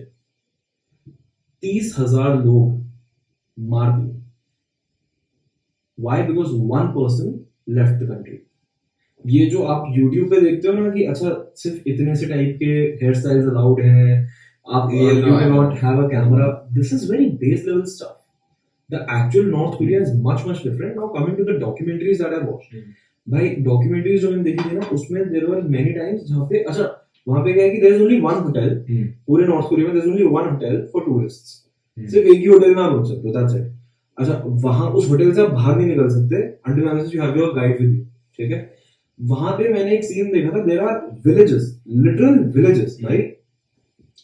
तीस 1.62 1.94
हज़ार 1.98 2.42
लोग 2.44 3.68
मार 3.70 3.92
दिए 3.92 4.16
why 5.98 6.22
because 6.22 6.52
one 6.66 6.86
person 6.96 7.38
left 7.74 8.02
the 8.02 8.08
country 8.08 8.38
ये 9.24 9.46
जो 9.50 9.62
आप 9.66 9.86
YouTube 9.94 10.28
पे 10.30 10.40
देखते 10.40 10.68
हो 10.68 10.74
ना 10.74 10.90
कि 10.90 11.04
अच्छा 11.04 11.30
सिर्फ़ 11.56 11.88
इतने 11.88 12.14
से 12.16 12.26
टाइप 12.26 12.56
के 12.58 12.66
हेयर 13.00 13.14
स्टाइल्स 13.14 13.46
अलाउड 13.46 13.80
हैं 13.80 14.12
आप 14.68 14.90
है। 14.92 15.14
Can 15.22 15.52
not 15.52 15.74
have 15.82 16.02
a 16.04 16.08
camera 16.08 16.46
this 16.74 16.92
is 16.92 17.10
very 17.12 17.26
base 17.42 17.64
level 17.66 17.82
stuff 17.90 18.16
the 18.90 19.06
actual 19.16 19.46
North 19.50 19.78
Korea 19.78 20.00
is 20.00 20.12
much 20.22 20.44
much 20.48 20.62
different 20.64 20.96
now 20.96 21.08
coming 21.14 21.36
to 21.36 21.44
the 21.44 21.58
documentaries 21.60 22.22
that 22.22 22.32
I 22.32 22.40
watched 22.40 22.76
hmm. 22.76 23.32
भाई 23.32 23.48
documentaries 23.64 24.20
जो 24.22 24.30
मैंने 24.30 24.42
देखी 24.42 24.70
थी 24.70 24.76
ना 24.76 24.86
उसमें 24.92 25.22
देयर 25.30 25.44
वर 25.46 25.62
मेनी 25.76 25.92
टाइम्स 25.92 26.28
जहाँ 26.28 26.46
पे 26.50 26.62
अच्छा 26.62 26.84
वहाँ 27.26 27.42
पे 27.44 27.52
क्या 27.52 27.64
है 27.64 27.70
कि 27.70 27.80
there 27.80 27.94
is 27.94 28.02
only 28.02 28.20
one 28.20 28.34
hotel. 28.44 28.68
पूरे 29.26 29.46
नॉर्थ 29.46 29.68
कोरिया 29.68 29.88
में 29.88 29.94
there 29.94 30.04
is 30.04 30.12
only 30.12 30.26
one 30.36 30.48
hotel 30.50 30.76
for 30.92 31.04
tourists 31.04 31.56
hmm. 31.98 32.08
सिर्फ़ 32.08 32.28
एक 32.28 32.38
ही 32.38 32.46
होटल 32.46 32.74
में 32.74 32.82
आप 32.82 32.92
रुक 32.92 33.06
सकते 33.06 33.28
हो 33.28 33.34
दैट्स 33.34 33.54
इट 33.56 33.72
अच्छा 34.18 34.42
वहाँ 34.64 34.90
उस 34.90 35.10
होटल 35.10 35.32
से 35.32 35.42
आप 35.42 35.50
बाहर 35.52 35.76
नहीं 35.76 35.86
निकल 35.86 36.08
सकते. 36.10 36.36
Until 36.36 36.86
unless 36.88 37.14
you 37.14 37.22
have 37.22 37.36
your 37.38 37.52
guide 37.56 37.80
with 37.80 37.94
you 37.94 38.04
ठीक 38.38 38.50
है? 38.52 38.60
वहाँ 39.20 39.52
पे 39.58 39.72
मैंने 39.72 39.94
एक 39.94 40.04
सीन 40.04 40.32
देखा 40.32 40.50
था. 40.50 40.64
There 40.64 40.80
are 40.80 40.96
villages 41.26 41.68
literal 42.06 42.38
villages 42.56 42.98
भाई 43.02 43.18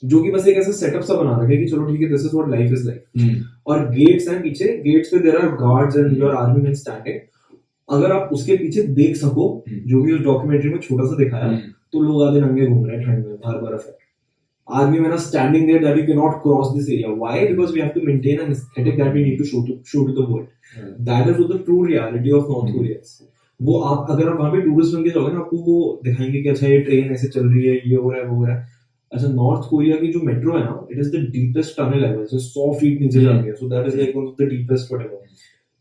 जो 0.03 0.23
कि 0.23 0.31
बस 0.31 0.47
एक 0.49 0.57
ऐसा 0.59 0.73
सेटअप 0.73 1.03
सा 1.03 1.15
बना 1.15 1.37
रखा 1.37 1.47
है 1.47 1.57
कि 1.57 1.67
चलो 1.67 1.85
ठीक 1.87 2.01
है 2.03 2.09
this 2.09 2.25
is 2.25 2.35
what 2.35 2.51
life 2.51 2.73
is 2.73 2.87
like. 2.89 3.05
और 3.67 3.89
गेट्स 3.91 4.29
हैं 4.29 4.41
पीछे 4.43 4.67
गेट्स 4.87 5.09
पे 5.09 5.19
there 5.19 5.37
are 5.37 5.49
guards 5.63 5.97
and 5.97 6.19
your 6.19 6.35
army 6.37 6.63
man 6.63 6.75
standing 6.75 7.21
अगर 7.89 8.13
आप 8.13 8.31
उसके 8.33 8.57
पीछे 8.57 8.83
देख 8.95 9.17
सको 9.17 9.47
Hmm. 9.69 9.79
जो 9.89 10.03
कि 10.05 10.13
उस 10.13 10.21
डॉक्यूमेंट्री 10.21 10.71
में 10.71 10.79
छोटा 10.79 11.05
सा 11.05 11.17
दिखाया 11.17 11.49
Hmm. 11.51 11.61
तो 11.93 12.01
लोग 12.01 12.23
आधे 12.23 12.41
नंगे 12.41 12.67
घूम 12.67 12.87
रहे 12.87 12.97
हैं 12.97 13.05
ठंड 13.07 13.27
में 13.27 13.37
बाहर 13.37 13.59
बर्फ़ 13.61 13.87
है। 13.87 13.97
Army 14.69 14.99
man 14.99 15.13
are 15.13 15.19
standing 15.19 15.67
there 15.67 15.85
that 15.85 15.99
you 15.99 16.07
can 16.07 16.17
not 16.17 16.41
cross 16.43 16.75
this 16.77 16.89
area 16.91 17.13
why 17.15 17.47
because 17.47 17.73
we 17.73 17.81
have 17.81 17.91
to 17.95 18.01
maintain 18.07 18.41
an 18.41 18.51
aesthetic 18.51 18.97
that 18.97 19.13
we 19.15 19.25
need 19.25 19.39
to 19.39 19.45
show 19.45 19.63
to 19.67 19.79
show 19.93 20.05
to 20.07 20.13
the 20.13 20.27
world 20.31 21.07
that 21.11 21.29
is 21.29 21.43
the 21.53 21.63
true 21.65 21.85
reality 21.85 22.31
of 22.31 22.51
North 22.53 22.67
Hmm. 22.67 22.77
Korea 22.77 23.27
वो 23.61 23.81
आप 23.81 24.11
अगर 24.11 24.29
आप 24.29 24.39
वहाँ 24.39 24.51
पे 24.53 24.61
tourist 24.61 24.95
बन 24.95 25.05
के 25.05 25.11
जाओगे 25.11 25.33
ना 25.33 25.41
आपको 25.41 25.57
वो 25.67 26.01
दिखाएँगे 26.05 26.43
कि 26.43 26.49
अच्छा 26.49 26.67
ये 26.67 26.79
ट्रेन 26.81 27.13
ऐसे 27.13 27.29
चल 27.29 27.47
रही 27.49 27.67
है 27.67 27.75
ये 27.91 27.97
हो 27.97 28.11
रहा 28.11 28.23
है 28.23 28.29
वो 28.29 28.37
हो 28.37 28.45
रहा 28.45 28.57
है। 28.57 28.74
अच्छा 29.14 29.28
नॉर्थ 29.28 29.68
कोरिया 29.71 29.97
की 29.97 30.12
जो 30.12 30.21
मेट्रो 30.25 30.56
है 30.56 30.62
ना 30.64 30.87
it 30.92 30.99
is 31.00 31.11
the 31.16 31.21
deepest 31.33 31.76
tunnel 31.78 32.04
है 32.04 32.16
वैसे 32.16 32.38
100 32.38 32.73
फीट 32.80 33.00
नीचे 33.00 33.18
Hmm. 33.18 33.26
जाती 33.26 33.49
है 33.49 33.54
so 33.54 33.68
that 33.68 33.87
is 33.87 33.97
like 33.97 34.16
one 34.16 34.26
of 34.26 34.42
the 34.42 34.49
deepest 34.49 34.92
whatever 34.92 35.23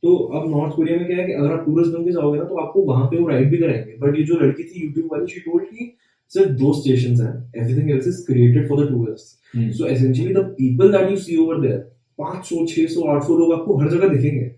तो 0.03 0.15
अब 0.37 0.49
नॉर्थ 0.51 0.75
कोरिया 0.75 0.97
में 0.97 1.05
क्या 1.07 1.17
है 1.17 1.25
कि 1.25 1.33
अगर 1.33 1.51
आप 1.51 1.65
टूरिस्ट 1.65 1.91
बन 1.93 2.03
के 2.05 2.11
जाओगे 2.11 2.39
ना 2.39 2.45
तो 2.45 2.55
आपको 2.61 2.81
वहाँ 2.85 3.05
पे 3.11 3.19
वो 3.19 3.27
राइड 3.27 3.49
भी 3.51 3.57
कराएँगे 3.57 3.97
बट 3.99 4.17
ये 4.17 4.23
जो 4.31 4.39
लड़की 4.39 4.63
थी 4.63 4.85
यूट्यूब 4.85 5.07
वाली 5.11 5.27
शी 5.33 5.39
टोल्ड 5.39 5.65
कि 5.67 5.91
सिर्फ़ 6.31 6.49
दो 6.61 6.73
स्टेशंस 6.81 7.21
हैं 7.21 7.33
everything 7.61 7.91
else 7.91 8.07
is 8.07 8.25
created 8.27 8.67
for 8.69 8.85
the 8.85 8.89
tourist. 8.89 9.37
So 9.77 9.85
essentially 9.87 10.33
the 10.33 10.43
people 10.57 10.91
that 10.91 11.09
you 11.11 11.17
see 11.25 11.37
over 11.45 11.61
there 11.61 11.79
500 12.21 12.65
600 12.73 13.07
800 13.11 13.37
लोग 13.39 13.53
आपको 13.53 13.77
हर 13.79 13.89
जगह 13.91 14.07
दिखेंगे 14.15 14.51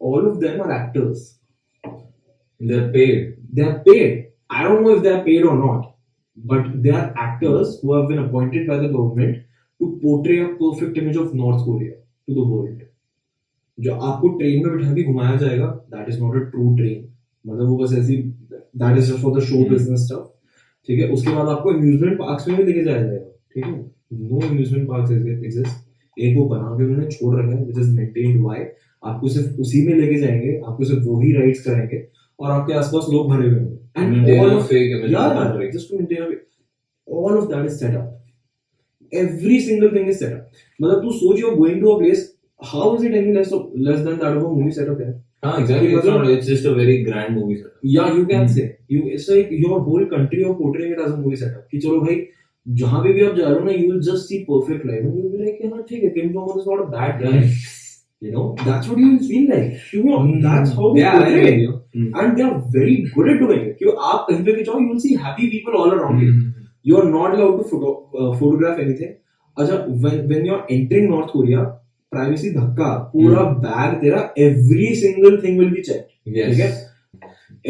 all 0.00 0.28
of 0.28 0.38
them 0.44 0.62
are 0.62 0.72
actors 0.80 1.32
They're 2.60 2.84
paid. 2.92 3.24
they 3.52 3.62
are 3.62 3.78
paid. 3.86 4.12
I 4.50 4.62
don't 4.62 4.82
know 4.82 4.92
if 4.96 5.02
they 5.02 5.10
are 5.10 5.22
paid 5.24 5.42
or 5.44 5.56
not, 5.56 5.82
but 6.38 6.82
they 6.82 6.90
are 6.90 7.14
actors 7.18 7.80
who 7.80 7.94
have 7.94 8.08
been 8.08 8.18
appointed 8.18 8.66
by 8.68 8.76
the 8.76 8.88
government 8.88 9.36
to 9.80 9.98
portray 10.02 10.38
a 10.40 10.48
perfect 10.58 10.98
image 10.98 11.16
of 11.16 11.34
North 11.34 11.64
Korea 11.64 11.94
to 12.28 12.34
the 12.34 12.44
world. 12.50 12.82
जो 13.78 13.94
आपको 13.94 14.28
train 14.38 14.66
में 14.66 14.76
बिठा 14.76 14.92
के 14.94 15.02
घुमाया 15.02 15.36
जाएगा 15.36 15.66
that 15.94 16.08
is 16.08 16.20
not 16.20 16.36
a 16.36 16.38
true 16.50 16.74
train 16.76 17.08
मतलब 17.46 17.68
वो 17.68 17.76
बस 17.78 17.92
ऐसी 17.98 18.16
that 18.82 18.98
is 18.98 19.12
for 19.22 19.38
the 19.38 19.42
show 19.44 19.68
business 19.70 20.06
stuff 20.06 20.26
ठीक 20.88 21.00
है? 21.00 21.08
उसके 21.08 21.34
बाद 21.34 21.48
आपको 21.48 21.70
अम्यूजमेंट 21.70 22.18
पार्क्स 22.18 22.48
में 22.48 22.56
भी 22.56 22.64
लेके 22.64 22.84
जाया 22.84 23.02
जाएगा। 23.02 23.30
ठीक 23.54 23.64
है? 23.64 23.72
नो 24.12 24.40
अम्यूजमेंट 24.48 24.88
पार्क्स 24.88 25.12
एग्जिस्ट 25.12 26.20
एक 26.20 26.36
वो 26.36 26.44
बना 26.48 26.76
के 26.76 26.84
उन्होंने 26.84 27.06
छोड़ 27.10 27.34
रखा 27.38 27.56
है 27.56 27.64
विच 27.64 27.78
इज़ 27.78 27.90
मेंटेन्ड 27.96 28.44
वाई 28.44 28.64
आपको 29.04 29.28
सिर्फ़ 29.28 29.60
उसी 29.60 29.86
में 29.86 29.94
लेके 29.94 30.20
जाएँगे 30.20 30.60
आपको 30.66 30.84
सिर्फ़ 30.84 31.04
वही 31.08 31.32
राइड्स 31.32 31.64
कराएँगे 31.64 32.06
और 32.40 32.50
आपके 32.50 32.72
आसपास 32.74 33.06
लोग 33.12 33.28
भरे 33.30 33.48
हुए 33.48 33.58
होंगे। 33.58 33.78
And 33.98 34.14
Maintain 34.14 34.40
all 34.44 34.56
of 34.58 34.66
fake 34.72 34.90
image 34.96 35.10
yeah, 35.16 35.26
yeah, 35.28 35.36
country. 35.42 35.70
just 35.76 35.90
to 35.92 35.98
maintain 36.00 36.22
a 36.22 37.18
all 37.20 37.36
of 37.40 37.48
that 37.50 37.66
is 37.70 37.78
set 37.82 37.94
up 37.98 38.12
every 39.12 39.60
single 39.60 39.90
thing 39.96 40.08
is 40.14 40.18
set 40.22 40.32
up 40.32 40.64
मतलब 40.82 41.02
तू 41.02 41.12
सोच 41.18 41.38
you're 41.42 41.56
going 41.60 41.78
to 41.84 41.92
a 41.92 41.98
place 42.02 42.24
how 42.72 42.84
is 42.96 43.02
it 43.08 43.14
any 43.20 43.32
less 43.36 43.52
of, 43.52 43.64
less 43.88 44.02
than 44.04 44.18
that 44.24 44.36
of 44.36 44.44
a 44.50 44.52
movie 44.58 44.76
setup 44.80 45.06
है 45.06 45.12
Ah, 45.46 45.50
exactly. 45.62 45.88
It's 45.96 46.06
not. 46.10 46.22
It's 46.34 46.46
just 46.50 46.64
a 46.68 46.70
very 46.76 46.94
grand 47.08 47.34
movie 47.38 47.56
setup. 47.56 47.82
yeah 47.96 48.14
you 48.18 48.22
can 48.30 48.44
Hmm. 48.46 48.52
say 48.54 48.64
you 48.94 49.00
it's 49.16 49.26
like 49.32 49.50
your 49.64 49.76
whole 49.88 50.06
country 50.14 50.40
you're 50.44 50.54
portraying 50.60 50.94
it 50.94 51.02
as 51.06 51.12
a 51.16 51.18
movie 51.24 51.38
setup 51.42 51.66
कि 51.74 51.80
चलो 51.84 52.00
भाई 52.06 52.16
जहाँ 52.66 53.02
पे 53.04 53.12
भी 53.18 53.24
आप 53.26 53.36
जा 53.36 53.48
रहे 53.48 53.58
हो 53.58 53.64
ना 53.66 53.74
you 53.80 53.90
will 53.90 54.00
just 54.06 54.30
see 54.32 54.38
perfect 54.48 54.86
life 54.90 55.04
and 55.10 55.18
you'll 55.20 55.34
be 55.34 55.42
like 55.44 55.60
हाँ 55.74 55.82
ठीक 55.90 56.02
है 56.04 56.24
Jong 56.36 56.48
Un 56.54 56.62
is 56.62 56.66
not 56.70 56.82
a 56.86 56.88
bad 56.96 57.22
guy 57.26 57.34
you 58.22 58.30
know 58.32 58.44
that's 58.66 58.86
what 58.90 58.98
you 58.98 59.08
feel 59.28 59.42
like 59.48 59.92
you 59.94 60.02
know 60.04 60.18
mm-hmm. 60.18 60.40
that's 60.44 60.70
how 60.76 60.92
they 60.94 61.00
Yeah, 61.00 61.16
portray 61.18 61.48
it 61.48 61.58
you. 61.62 61.72
Hmm. 61.94 62.06
and 62.20 62.38
they 62.38 62.44
are 62.44 62.58
very 62.76 62.94
good 63.16 63.28
at 63.32 63.40
doing 63.42 63.64
it 63.64 63.74
कि 63.80 63.90
आप 64.10 64.26
कहीं 64.30 64.44
पे 64.44 64.52
भी 64.58 64.62
जाओ 64.68 64.78
you 64.84 64.88
will 64.92 65.02
see 65.06 65.14
happy 65.24 65.48
people 65.54 65.76
all 65.80 65.92
around 65.96 66.22
you 66.26 66.30
Hmm. 66.36 66.46
you 66.90 66.96
are 67.00 67.08
not 67.10 67.34
allowed 67.36 67.58
to 67.60 67.66
photo, 67.72 67.90
uh, 68.20 68.30
photograph 68.40 68.80
anything 68.86 69.12
अच्छा 69.56 69.76
when 70.06 70.16
when 70.32 70.48
you 70.48 70.54
are 70.56 70.64
entering 70.78 71.10
North 71.12 71.34
Korea 71.34 71.66
privacy 72.12 72.52
धक्का 72.56 72.88
पूरा 73.12 73.42
bag 73.66 74.00
तेरा 74.02 74.22
every 74.46 74.88
single 75.04 75.38
thing 75.44 75.60
will 75.62 75.72
be 75.76 75.84
checked 75.90 76.10
Yes. 76.38 76.50
ठीक 76.54 76.60
है 76.64 76.72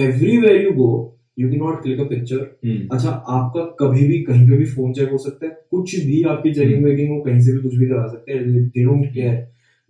everywhere 0.07 0.57
you 0.67 0.73
go 0.81 0.89
you 1.37 1.51
cannot 1.51 1.83
click 1.83 2.05
a 2.05 2.09
picture 2.15 2.43
Hmm. 2.67 2.81
अच्छा 2.97 3.11
आपका 3.39 3.65
कभी 3.81 4.07
भी 4.09 4.23
कहीं 4.31 4.49
पे 4.51 4.57
भी 4.57 4.65
फ़ोन 4.77 4.93
चेक 5.01 5.11
हो 5.13 5.19
सकता 5.27 5.47
है 5.47 5.53
कुछ 5.71 5.95
भी 6.07 6.23
आपकी 6.37 6.53
चेकिंग 6.55 6.85
वेकिंग 6.85 7.11
हो 7.17 7.21
कहीं 7.27 7.41
से 7.49 7.53
भी 7.53 7.61
कुछ 7.69 7.75
भी 7.83 7.87
करा 7.93 8.07
सकते 8.15 8.33
हैं 8.33 8.47
they 8.47 8.85
don't 8.85 9.13
care 9.15 9.35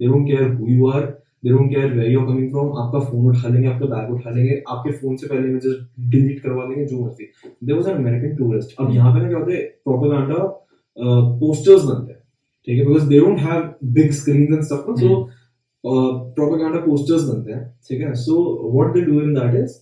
they 0.00 0.06
don't 0.06 0.26
care 0.26 0.52
who 0.54 0.68
you 0.68 0.86
are 0.90 1.04
they 1.44 1.50
don't 1.50 1.70
care 1.70 1.92
where 1.94 2.10
you 2.12 2.20
are 2.20 2.26
coming 2.26 2.50
from 2.50 2.76
आपका 2.82 3.00
फ़ोन 3.10 3.28
उठा 3.28 3.48
लेंगे 3.48 3.68
आपका 3.68 3.86
बैग 3.86 4.12
उठा 4.14 4.30
लेंगे 4.30 4.62
आपके 4.68 4.92
फ़ोन 4.98 5.16
से 5.16 5.26
पहले 5.26 5.48
इमेजेस 5.48 5.78
डिलीट 6.12 6.42
करवा 6.42 6.64
देंगे 6.64 6.84
जो 6.86 7.04
मर्ज़ी। 7.04 7.24
There 7.64 7.78
was 7.78 7.88
an 7.88 7.96
American 7.96 8.36
tourist 8.36 8.76
अब 8.80 8.94
यहाँ 8.94 9.14
पे 9.14 9.22
ना 9.22 9.28
क्या 9.28 9.38
होता 9.38 9.52
है 9.52 9.62
प्रोपेगेंडा 9.88 10.44
पोस्टर्स 11.40 11.84
बनते 11.84 12.12
हैं 12.12 12.20
ठीक 12.66 12.78
है? 12.78 12.84
Because 12.86 13.08
they 13.08 13.18
don't 13.20 13.38
have 13.40 13.74
big 13.96 14.10
screen 14.20 14.42
and 14.42 14.62
stuff 14.62 14.94
so 15.00 15.24
propaganda 15.84 16.78
posters 16.86 17.28
बनते 17.28 17.52
हैं 17.52 17.64
ठीक 17.88 18.00
है? 18.00 18.12
So 18.14 18.36
what 18.72 18.94
they 18.94 19.00
do 19.10 19.20
in 19.22 19.34
that 19.34 19.54
is 19.62 19.74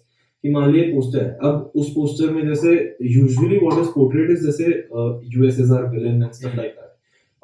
कि 0.44 0.50
मान 0.53 0.70
लिया 0.72 0.85
पोस्टर 0.94 1.22
है। 1.24 1.38
अब 1.48 1.72
उस 1.77 1.90
पोस्टर 1.90 2.33
में 2.33 2.46
जैसे 2.46 2.72
usually 3.11 3.59
what 3.59 3.81
is 3.83 3.88
portrait 3.94 4.31
is 4.31 4.44
जैसे 4.46 4.64
USSR 5.37 5.87
villain 5.90 6.22
and 6.22 6.33
stuff 6.33 6.57
like 6.57 6.70
that 6.70 6.84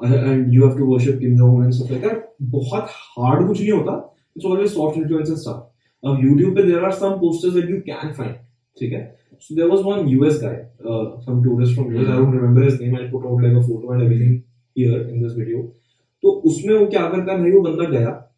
and 0.03 0.53
you 0.53 0.67
have 0.67 0.77
to 0.77 0.85
worship 0.93 1.19
Kim 1.19 1.37
Jong 1.37 1.57
Un 1.57 1.63
and 1.63 1.73
stuff 1.73 1.91
like 1.91 2.03
that 2.03 2.29
बहुत 2.41 2.85
हार्ड 3.17 3.47
कुछ 3.47 3.61
नहीं 3.61 3.71
होता. 3.71 4.15
It's 4.37 4.45
always 4.45 4.69
soft 4.73 4.97
influence 4.97 5.29
and 5.29 5.37
stuff 5.37 6.07
अब 6.07 6.21
YouTube 6.25 6.55
पे 6.55 6.63
there 6.63 6.85
are 6.85 6.91
some 6.91 7.09
posters 7.09 7.53
that 7.53 7.69
you 7.69 7.79
can 7.89 8.13
find 8.13 8.35
ठीक 8.79 8.93
है? 8.93 9.21
So 9.43 9.55
there 9.57 9.67
was 9.69 9.83
one 9.85 10.07
US 10.09 10.35
guy 10.41 10.55
uh, 10.89 11.03
some 11.25 11.37
tourist 11.43 11.73
from 11.75 11.85
US 11.93 12.07
I 12.07 12.17
don't 12.17 12.35
remember 12.37 12.63
his 12.63 12.75
name. 12.81 12.95
I'll 12.95 13.07
put 13.11 13.23
out 13.29 13.39
like 13.45 13.55
a 13.59 13.63
photo 13.67 13.93
and 13.93 14.03
everything 14.03 14.35
here 14.77 14.99
in 15.13 15.23
this 15.23 15.33
video. 15.37 15.61
तो 16.23 16.29
उसमें 16.29 16.75
वो 16.75 16.85
क्या 16.85 17.07
करता 17.09 17.31
है? 17.31 17.39
भाई 17.39 17.51
वो 17.51 17.61
बंदा 17.61 17.83
गया. 17.83 18.31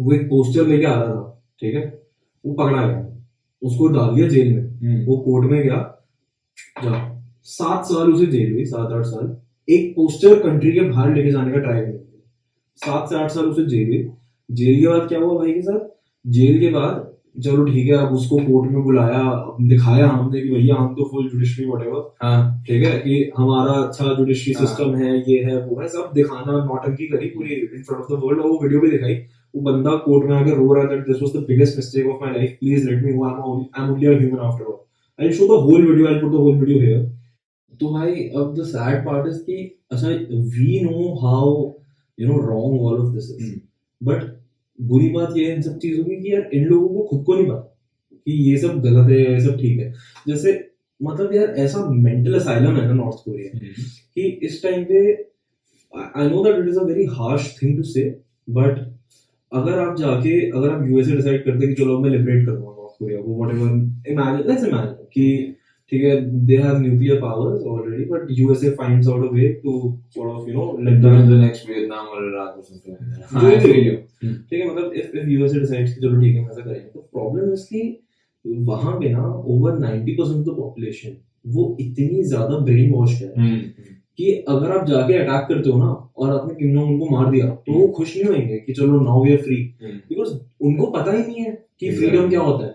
वो 0.00 0.12
एक 0.12 0.22
पोस्टर 0.22 0.66
लेके 0.66 0.84
आ 0.84 0.94
रहा 0.94 1.06
था. 1.06 1.44
ठीक 1.60 1.74
है? 1.74 2.02
वो 2.46 2.54
पकड़ा 2.54 2.86
गया. 2.86 3.06
उसको 3.62 3.88
डाल 3.88 4.14
दिया 4.14 4.28
जेल 4.28 4.54
में. 4.54 4.80
Hmm. 4.80 5.08
वो 5.08 5.16
कोर्ट 5.16 5.50
में 5.50 5.62
गया. 5.62 6.02
जा. 6.84 7.22
सात 7.42 7.84
साल 7.84 8.12
उसे 8.12 8.26
जेल 8.26 8.52
हुई 8.52 8.64
सात 8.64 8.92
आठ 8.92 9.04
साल. 9.04 9.36
एक 9.68 9.92
पोस्टर 9.96 10.38
कंट्री 10.38 10.72
के 10.72 10.80
बाहर 10.80 11.14
लेके 11.14 11.30
जाने 11.30 11.52
का 11.52 11.58
ट्राई 11.58 11.80
किया 11.80 12.22
सात 12.80 13.08
से 13.10 13.16
आठ 13.16 13.30
साल 13.30 13.44
उसे 13.46 13.66
जेल 13.66 13.92
जेल 14.48 14.80
के 14.80 14.88
बाद 14.88 15.08
क्या 15.08 15.18
हुआ 15.20 15.38
भाई 15.38 15.52
के 15.52 15.60
साथ? 15.62 15.78
जेल 16.24 16.58
के 16.60 16.70
बाद 16.70 17.10
चलो 17.44 17.64
ठीक 17.64 17.86
है 17.86 17.96
अब 17.96 18.12
उसको 18.12 18.36
कोर्ट 18.38 18.70
में 18.70 18.82
बुलाया 18.82 19.22
दिखाया 19.62 20.08
हमने 20.08 20.40
कि 20.40 20.48
भैया 20.48 20.74
हम 20.74 20.94
तो 20.94 21.04
फुल 21.04 21.28
जुडिशरी 21.30 21.64
वटेवर 21.66 22.02
हाँ. 22.22 22.64
ठीक 22.66 22.84
है 22.84 22.98
कि 22.98 23.32
हमारा 23.38 23.72
अच्छा 23.72 24.14
जुडिशरी 24.14 24.52
हाँ। 24.54 24.66
सिस्टम 24.66 24.94
है 24.94 25.16
ये 25.30 25.38
है 25.44 25.56
वो 25.66 25.80
है 25.80 25.88
सब 25.88 26.12
दिखाना 26.14 26.58
नौटंकी 26.64 27.06
करी 27.06 27.28
पूरी 27.28 27.54
in 27.54 27.82
front 27.82 28.00
of 28.00 28.12
the 28.12 28.20
world 28.24 28.40
और 28.40 28.48
वो 28.50 28.58
वीडियो 28.62 28.80
भी 28.80 28.90
दिखाई 28.90 29.14
वो 29.54 29.62
बंदा 29.62 29.96
कोर्ट 30.04 30.28
में 30.28 30.36
आकर 30.36 30.56
रो 30.56 30.72
रहा 30.74 30.84
था 30.84 31.00
this 31.08 31.22
was 31.22 31.36
the 31.36 31.44
biggest 31.48 31.76
mistake 31.76 32.06
of 32.06 32.24
my 32.24 32.32
life 32.34 32.56
please 32.60 32.88
let 32.90 33.04
me 33.04 33.12
go 33.12 33.24
I 33.24 33.82
am 33.82 33.90
only 33.90 34.06
a 34.06 34.18
human 34.20 34.44
after 34.46 34.64
all 34.64 35.24
I 35.24 35.32
show 35.32 35.46
the 35.46 35.60
whole 35.64 35.86
video 35.86 36.06
I 36.08 36.20
put 36.20 36.32
the 36.32 36.44
whole 36.44 36.56
video 36.58 36.78
here 36.80 37.02
तो 37.80 37.92
भाई 37.92 38.28
अब 38.36 38.54
the 38.58 38.64
sad 38.66 39.04
part 39.06 39.28
is 39.28 39.38
कि 39.42 39.56
अच्छा 39.92 40.08
we 40.56 40.80
know 40.84 41.14
how 41.22 41.50
you 42.18 42.28
know 42.28 42.38
wrong 42.46 42.82
all 42.82 42.98
of 43.00 43.14
this 43.14 43.30
is. 43.30 43.52
But 44.00 44.22
बुरी 44.78 45.08
बात 45.08 45.36
ये 45.36 45.54
इन 45.54 45.62
सब 45.62 45.78
चीज़ों 45.78 46.04
की 46.04 46.16
कि 46.16 46.32
यार 46.32 46.48
इन 46.54 46.64
लोगों 46.64 46.88
को 46.88 47.02
खुद 47.08 47.24
को 47.24 47.34
नहीं 47.34 47.46
पता 47.46 47.70
कि 48.26 48.32
ये 48.50 48.56
सब 48.58 48.80
गलत 48.82 49.10
है 49.10 49.20
ये 49.20 49.40
सब 49.40 49.58
ठीक 49.60 49.78
है 49.80 49.92
जैसे 50.28 50.52
मतलब 51.00 51.34
यार 51.34 51.54
ऐसा 51.58 51.84
मेंटल 51.90 52.34
असाइलम 52.34 52.76
है 52.76 52.86
ना 52.86 52.94
नॉर्थ 52.94 53.24
कोरिया 53.24 53.50
Hmm. 53.54 53.84
कि 54.16 54.22
इस 54.46 54.62
टाइम 54.62 54.84
पे 54.84 54.98
I 55.92 56.28
know 56.28 56.44
that 56.44 56.58
it 56.58 56.68
is 56.68 56.78
a 56.78 56.82
very 56.84 57.04
harsh 57.12 57.56
thing 57.62 57.76
to 57.76 57.82
say 57.88 58.02
but 58.50 58.78
अगर 59.52 59.78
आप 59.78 59.96
जाके 59.98 60.38
अगर 60.50 60.70
आप 60.70 60.86
यूएसए 60.88 61.16
डिसाइड 61.16 61.44
करते 61.44 61.66
कि 61.66 61.74
चलो 61.74 61.98
मैं 61.98 62.10
लिबरेट 62.10 62.46
करूँगा 62.46 62.70
नॉर्थ 62.70 62.98
कोरिया 62.98 63.20
को 63.22 63.36
व्हाटएवर 63.38 63.68
इमेजिन 64.12 64.48
लेट्स 64.48 64.64
इमेजिन 64.64 64.92
कि 65.14 65.26
ठीक 65.92 66.04
है 66.04 66.14
they 66.46 66.56
have 66.56 66.78
nuclear 66.80 67.20
powers 67.20 67.62
already 67.66 68.04
but 68.04 68.26
USA 68.30 68.70
finds 68.74 69.08
out 69.08 69.24
a 69.24 69.32
way 69.32 69.48
to 69.64 69.72
sort 70.14 70.30
of 70.30 70.48
you 70.48 70.54
know 70.54 70.76
let 70.80 71.00
the 71.00 71.12
Vietnam 71.66 72.06
or 72.12 72.22
Iraq 72.28 72.56
or 72.56 72.64
something 72.68 72.94
like 72.94 73.10
that. 73.10 73.40
जो 73.40 73.48
भी 73.48 73.58
feel 73.64 73.96
ठीक 74.50 74.60
है 74.60 74.68
मतलब 74.70 74.92
if 74.92 75.16
if 75.16 75.28
USA 75.28 75.60
decides 75.60 75.94
कि 75.94 76.00
चलो 76.00 76.20
ठीक 76.20 76.34
है 76.34 76.42
हम 76.42 76.50
ऐसा 76.50 76.60
करेंगे 76.60 76.88
तो 76.94 77.00
प्रॉब्लम 77.12 77.52
इज़ 77.52 77.66
कि 77.70 77.82
वहाँ 78.66 78.92
पे 79.00 79.08
ना 79.08 79.26
ओवर 79.52 79.78
90% 79.78 80.20
ऑफ़ 80.20 80.42
द 80.48 80.56
पॉपुलेशन 80.56 81.16
वो 81.54 81.76
इतनी 81.80 82.22
ज़्यादा 82.24 82.58
ब्रेन 82.58 82.90
वॉश 82.92 83.20
है 83.22 83.32
Hmm. 83.34 83.60
कि 84.18 84.32
अगर 84.48 84.70
आप 84.72 84.86
जाके 84.86 85.14
अटैक 85.14 85.46
करते 85.48 85.70
हो 85.70 85.78
ना 85.78 85.86
और 86.16 86.30
आपने 86.32 86.54
किम 86.54 86.72
जोंग 86.74 86.90
उनको 86.90 87.06
मार 87.10 87.30
दिया 87.30 87.46
तो 87.66 87.72
वो 87.72 87.86
खुश 87.96 88.16
नहीं 88.16 88.26
होंगे 88.26 88.58
कि 88.66 88.72
चलो 88.72 89.00
now 89.00 89.24
we 89.24 89.32
are 89.32 89.42
free. 89.42 89.56
Because 89.82 90.32
उनको 90.60 90.86
पता 90.90 91.12
ही 91.12 91.22
नहीं 91.22 91.44
है 91.44 91.52
कि 91.80 91.90
फ्रीडम 91.96 92.28
क्या 92.28 92.40
होता 92.40 92.66
है। 92.66 92.73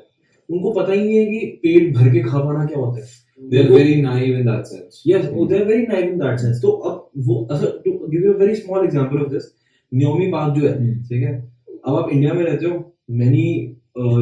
उनको 0.50 0.72
पता 0.74 0.94
ही 0.94 1.00
नहीं 1.00 1.18
है 1.18 1.26
कि 1.26 1.40
पेट 1.64 1.96
भर 1.96 2.10
के 2.14 2.22
खा 2.24 2.40
पाना 2.40 2.66
क्या 2.66 2.80
होता 2.80 3.00
है। 3.00 3.08
They're 3.52 3.70
very 3.70 3.96
naive 4.04 4.38
in 4.38 4.48
that 4.48 4.70
sense. 4.70 4.96
They 5.08 5.58
are 5.58 5.66
very 5.66 5.86
naive 5.88 6.06
in 6.06 6.18
that 6.20 6.40
sense 6.40 6.62
तो 6.62 6.72
अब 6.90 7.26
वो 7.28 7.36
अच्छा 7.52 7.68
you 7.88 8.34
a 8.34 8.38
very 8.38 8.56
small 8.56 8.86
example 8.86 9.22
of 9.24 9.30
this 9.34 9.52
Yeonmi 9.92 10.32
Park 10.32 10.56
जो 10.56 10.68
है 10.68 10.74
Hmm. 10.78 10.96
ठीक 11.10 11.24
है? 11.24 11.36
अब 11.86 11.96
आप 11.96 12.10
इंडिया 12.12 12.34
में 12.34 12.44
रहते 12.44 12.66
हो 12.66 12.74
मैनी 13.20 13.46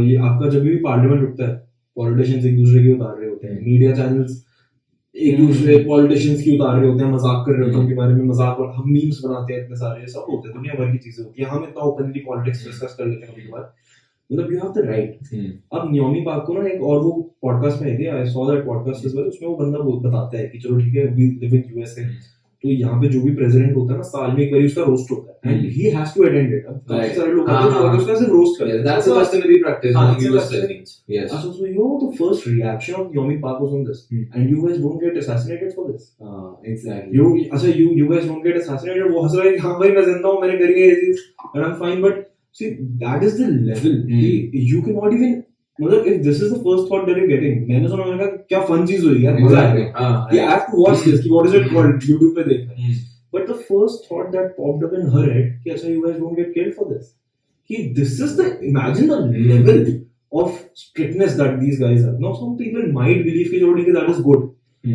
ये 0.10 0.18
आपका 0.28 0.50
जब 0.50 0.62
भी 0.64 0.76
पार्लियामेंट 0.84 1.30
उठता 1.30 1.48
है 1.48 1.56
पॉलिटिशियंस 1.98 2.46
एक 2.46 2.58
दूसरे 2.58 2.84
के 2.84 2.94
उतार 2.94 3.18
रहे 3.20 3.30
होते 3.30 3.48
हैं। 3.48 3.62
मीडिया 3.62 3.96
चैनल्स 3.96 4.44
एक 5.16 5.38
दूसरे 5.38 5.78
पॉलिटिशियंस 5.84 6.42
की 6.44 6.56
उतार 6.56 6.80
रहे 6.80 6.90
होते 6.90 7.04
हैं 7.04 7.12
मज़ाक 7.12 7.44
कर 7.46 7.52
रहे 7.52 7.62
होते 7.62 7.76
हैं 7.76 7.84
उनके 7.84 7.96
बारे 7.96 8.14
में 8.14 8.24
मज़ाक 8.26 8.60
और 8.60 8.72
हम 8.74 8.92
मीम्स 8.92 9.22
बनाते 9.26 9.54
हैं 9.54 9.64
इतने 9.64 9.76
सारे 9.78 10.08
सब 10.14 10.26
होते 10.32 10.48
हैं 10.48 10.56
दुनिया 10.58 10.74
भर 10.80 10.92
की 10.92 10.98
चीज़ें 11.06 11.24
होती 11.26 11.42
है। 11.42 11.50
हम 11.50 11.64
इतना 11.64 11.84
ओपनली 11.84 12.20
पॉलिटिक्स 12.28 12.66
डिस्कस 12.66 12.96
कर 12.98 13.06
लेते 13.06 13.26
हैं 13.26 13.34
कभी 13.34 13.48
कभार 13.48 13.64
मतलब 14.32 14.52
यू 14.54 14.60
हैव 14.60 14.72
द 14.74 14.86
राइट 14.86 15.18
अब 15.74 15.92
न्योमी 15.92 16.22
पार्क 16.22 16.44
को 16.48 16.54
ना 16.54 16.68
एक 16.70 16.82
और 16.84 17.00
वो 17.00 17.12
पॉडकास्ट 17.42 17.82
में 17.82 18.08
I 18.10 18.26
saw 18.26 18.50
that 18.52 18.66
podcast 18.66 19.06
is 19.06 19.18
well 19.18 19.28
उसमें 19.28 19.50
वो 19.50 19.56
बंदा 19.56 19.80
बहुत 19.80 20.04
बताता 20.04 20.38
है 20.38 20.48
कि 20.48 20.60
चलो 20.60 20.80
ठीक 20.80 20.96
है 20.96 21.06
वी 21.14 21.30
लिव 21.44 21.56
इन 21.56 21.64
यूएस 21.68 21.96
तो 22.64 22.70
यहाँ 22.70 23.02
पे 23.02 23.08
जो 23.08 23.22
भी 23.22 23.34
प्रेजिडेंट 23.36 23.76
होता 23.76 23.92
है 23.92 23.98
ना 23.98 24.04
साल 24.04 24.32
में 24.32 24.40
एक 24.44 24.52
बार 24.54 24.62
उसका 24.62 24.84
रोस्ट 24.84 25.12
होता 25.12 25.50
है। 25.50 25.56
And 25.56 25.66
he 25.66 25.90
has 25.90 26.14
to 26.16 26.24
attend 26.24 26.54
it 26.54 26.66
अब 26.66 26.80
सारे 26.92 27.32
लोग 27.34 27.50
आते 27.50 27.70
हैं 27.70 27.82
और 27.82 27.98
उसका 27.98 28.16
सिर्फ़ 28.16 28.32
रोस्ट 28.32 28.60
करते 28.60 28.78
हैं। 28.78 28.86
That's 28.86 29.10
a 29.10 29.20
customary 29.20 29.58
practice 29.58 29.92
in 29.92 30.26
US 30.26 31.04
yes 31.10 31.30
so 31.32 31.52
so 31.52 31.66
you 31.66 31.74
know 31.74 32.00
the 32.04 32.12
first 32.16 32.48
reaction 32.48 32.94
of 32.94 33.16
Yeonmi 33.16 33.38
Park 33.38 33.62
was 33.62 33.74
on 33.74 33.84
this 33.84 34.02
and 34.38 34.52
you 34.52 34.62
guys 34.62 34.80
don't 34.80 35.04
get 35.04 35.18
assassinated 35.18 35.72
for 35.72 35.92
this 35.92 36.10
exactly 36.70 37.18
you 37.18 37.36
अच्छा 37.52 37.68
you 37.68 37.90
you 37.92 38.08
don't 38.08 38.44
get 38.44 38.58
assassinated 38.58 39.12
वो 39.14 39.22
हंस 39.22 39.36
रहा 39.36 39.68
हाँ 39.68 39.80
भाई 39.80 39.92
मैं 39.92 40.06
ज़िंदा 40.06 40.30
हूँ 40.30 40.42
मेरे 40.42 40.58
घर 40.58 40.74
के 40.74 40.90
I 40.90 41.64
am 41.64 41.74
fine 41.76 42.02
but 42.02 42.26
See, 42.56 42.78
that 43.00 43.24
is 43.24 43.38
the 43.38 43.48
level. 43.48 43.92
Mm. 43.92 44.50
You 44.54 44.82
cannot 44.82 45.14
even. 45.14 45.44
मतलब 45.80 46.06
if 46.08 46.22
this 46.22 46.42
is 46.44 46.54
the 46.54 46.58
first 46.60 46.92
thought 46.92 47.06
that 47.06 47.18
you 47.18 47.28
getting 47.28 47.68
मैंने 47.68 47.90
सुना 47.90 48.06
मैंने 48.06 48.18
कहा 48.18 48.46
क्या 48.50 48.62
फन 48.66 48.86
चीज़ 48.86 49.06
हो 49.06 49.12
रही 49.12 49.44
मज़ा 49.44 49.60
आ 49.62 49.74
गया 49.74 50.30
ये 50.34 50.40
I 50.40 50.48
have 50.48 50.60
to 50.72 50.78
watch 50.78 51.04
this 51.06 51.26
what 51.26 51.48
is 51.48 51.56
it 51.56 51.68
called 51.74 52.04
YouTube 52.04 52.32
पे 52.36 52.44
देख 52.44 52.64
but 53.34 53.48
the 53.50 53.58
first 53.68 54.12
thought 54.12 54.32
that 54.32 54.48
popped 54.58 54.86
up 54.86 54.94
in 55.00 55.08
her 55.16 55.30
head 55.32 55.52
कि 55.64 55.70
अच्छा 55.70 55.88
you 55.88 56.02
guys 56.02 56.18
don't 56.20 56.36
get 56.38 56.54
killed 56.54 56.74
for 56.76 56.88
this 56.94 57.14
कि 57.70 57.84
this 57.96 58.22
is 58.22 58.36
the 58.42 58.50
imagine 58.64 59.08
the 59.08 59.20
level 59.52 59.86
of 60.42 60.58
strictness 60.78 61.38
that 61.42 61.60
these 61.60 61.80
guys 61.82 62.06
are 62.06 62.18
no 62.20 62.34
some 62.34 62.56
people 62.64 62.92
might 62.94 63.24
believe 63.24 63.52
कि 63.52 63.60
जोड़ी 63.60 63.84
के 63.84 63.92
that 63.92 64.10
is 64.10 64.22
good 64.24 64.52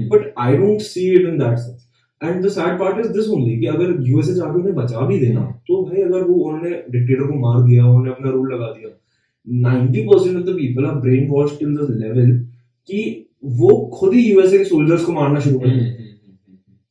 but 0.09 0.33
I 0.39 0.57
don't 0.57 0.81
see 0.83 1.09
it 1.13 1.29
in 1.29 1.39
that 1.39 1.59
sense 1.59 1.89
And 2.23 2.45
the 2.45 2.51
sad 2.51 2.79
part 2.79 3.01
is 3.01 3.09
this 3.13 3.31
only 3.31 3.59
कि 3.61 3.67
अगर 3.67 3.95
USA 4.09 4.35
जाके 4.35 4.59
उन्हें 4.59 4.75
बचा 4.75 5.07
भी 5.07 5.19
देना 5.21 5.41
तो 5.69 5.83
भाई 5.85 6.03
अगर 6.03 6.23
वो 6.25 6.35
उन्होंने 6.43 6.71
डिक्टेटर 6.91 7.27
को 7.27 7.39
मार 7.41 7.63
दिया 7.63 7.87
उन्होंने 7.87 8.11
अपना 8.11 8.31
रूल 8.31 8.53
लगा 8.55 8.73
दिया 8.73 8.91
90% 9.47 10.37
of 10.37 10.45
the 10.47 10.55
people 10.55 10.87
are 10.87 10.97
brainwashed 11.01 11.59
till 11.59 11.75
the 11.77 11.89
level 11.97 12.31
कि 12.89 13.01
वो 13.59 13.77
खुद 13.95 14.15
ही 14.15 14.21
यूएसए 14.23 14.59
के 14.59 14.65
सोल्जर्स 14.67 15.05
को 15.05 15.13
मारना 15.13 15.41
शुरू 15.41 15.59
कर 15.59 15.67
Hmm. 15.67 15.79
देंगे 15.79 16.11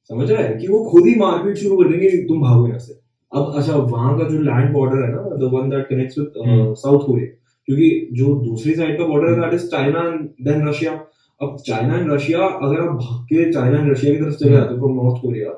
समझ 0.10 0.32
रहा 0.32 0.42
है 0.42 0.56
कि 0.56 0.68
वो 0.68 0.84
खुद 0.86 1.06
ही 1.08 1.16
मारपीट 1.16 1.58
शुरू 1.58 1.78
कर 1.78 1.90
देंगे 1.90 2.10
तुम 2.28 2.42
भागो 2.42 2.68
यहाँ 2.68 2.80
से 2.80 3.00
अब 3.32 3.54
अच्छा 3.58 3.76
वहाँ 3.76 4.18
का 4.18 4.28
जो 4.30 4.40
लैंड 4.42 4.72
बॉर्डर 4.74 5.04
है 5.04 5.12
ना 5.12 5.38
the 5.38 5.50
one 5.54 5.70
that 5.70 5.88
connects 5.90 6.18
with 6.18 6.42
hmm. 6.48 6.74
South 6.76 7.06
Korea 7.06 7.28
क्योंकि 7.68 7.90
जो 8.14 8.34
दूसरी 8.42 8.74
साइड 8.76 8.98
का 8.98 9.06
बॉर्डर 9.06 9.30
है 9.30 9.40
that 9.42 9.54
is 9.54 9.68
China 9.68 10.04
and 10.04 10.28
then 10.46 10.68
Russia 10.68 10.96
अब 11.42 11.58
चाइना 11.68 11.98
एंड 11.98 12.12
रशिया 12.12 12.40
अगर 12.40 12.80
आप 12.82 12.96
भाग 12.96 13.24
के 13.26 13.52
चाइना 13.52 13.80
एंड 13.80 13.92
रशिया 13.92 14.14
की 14.14 14.20
तरफ़ 14.22 14.36
चले 14.36 14.52
जाते 14.52 14.74
हो 14.74 14.80
फ्रॉम 14.80 14.96
नॉर्थ 15.04 15.22
कोरिया 15.22 15.50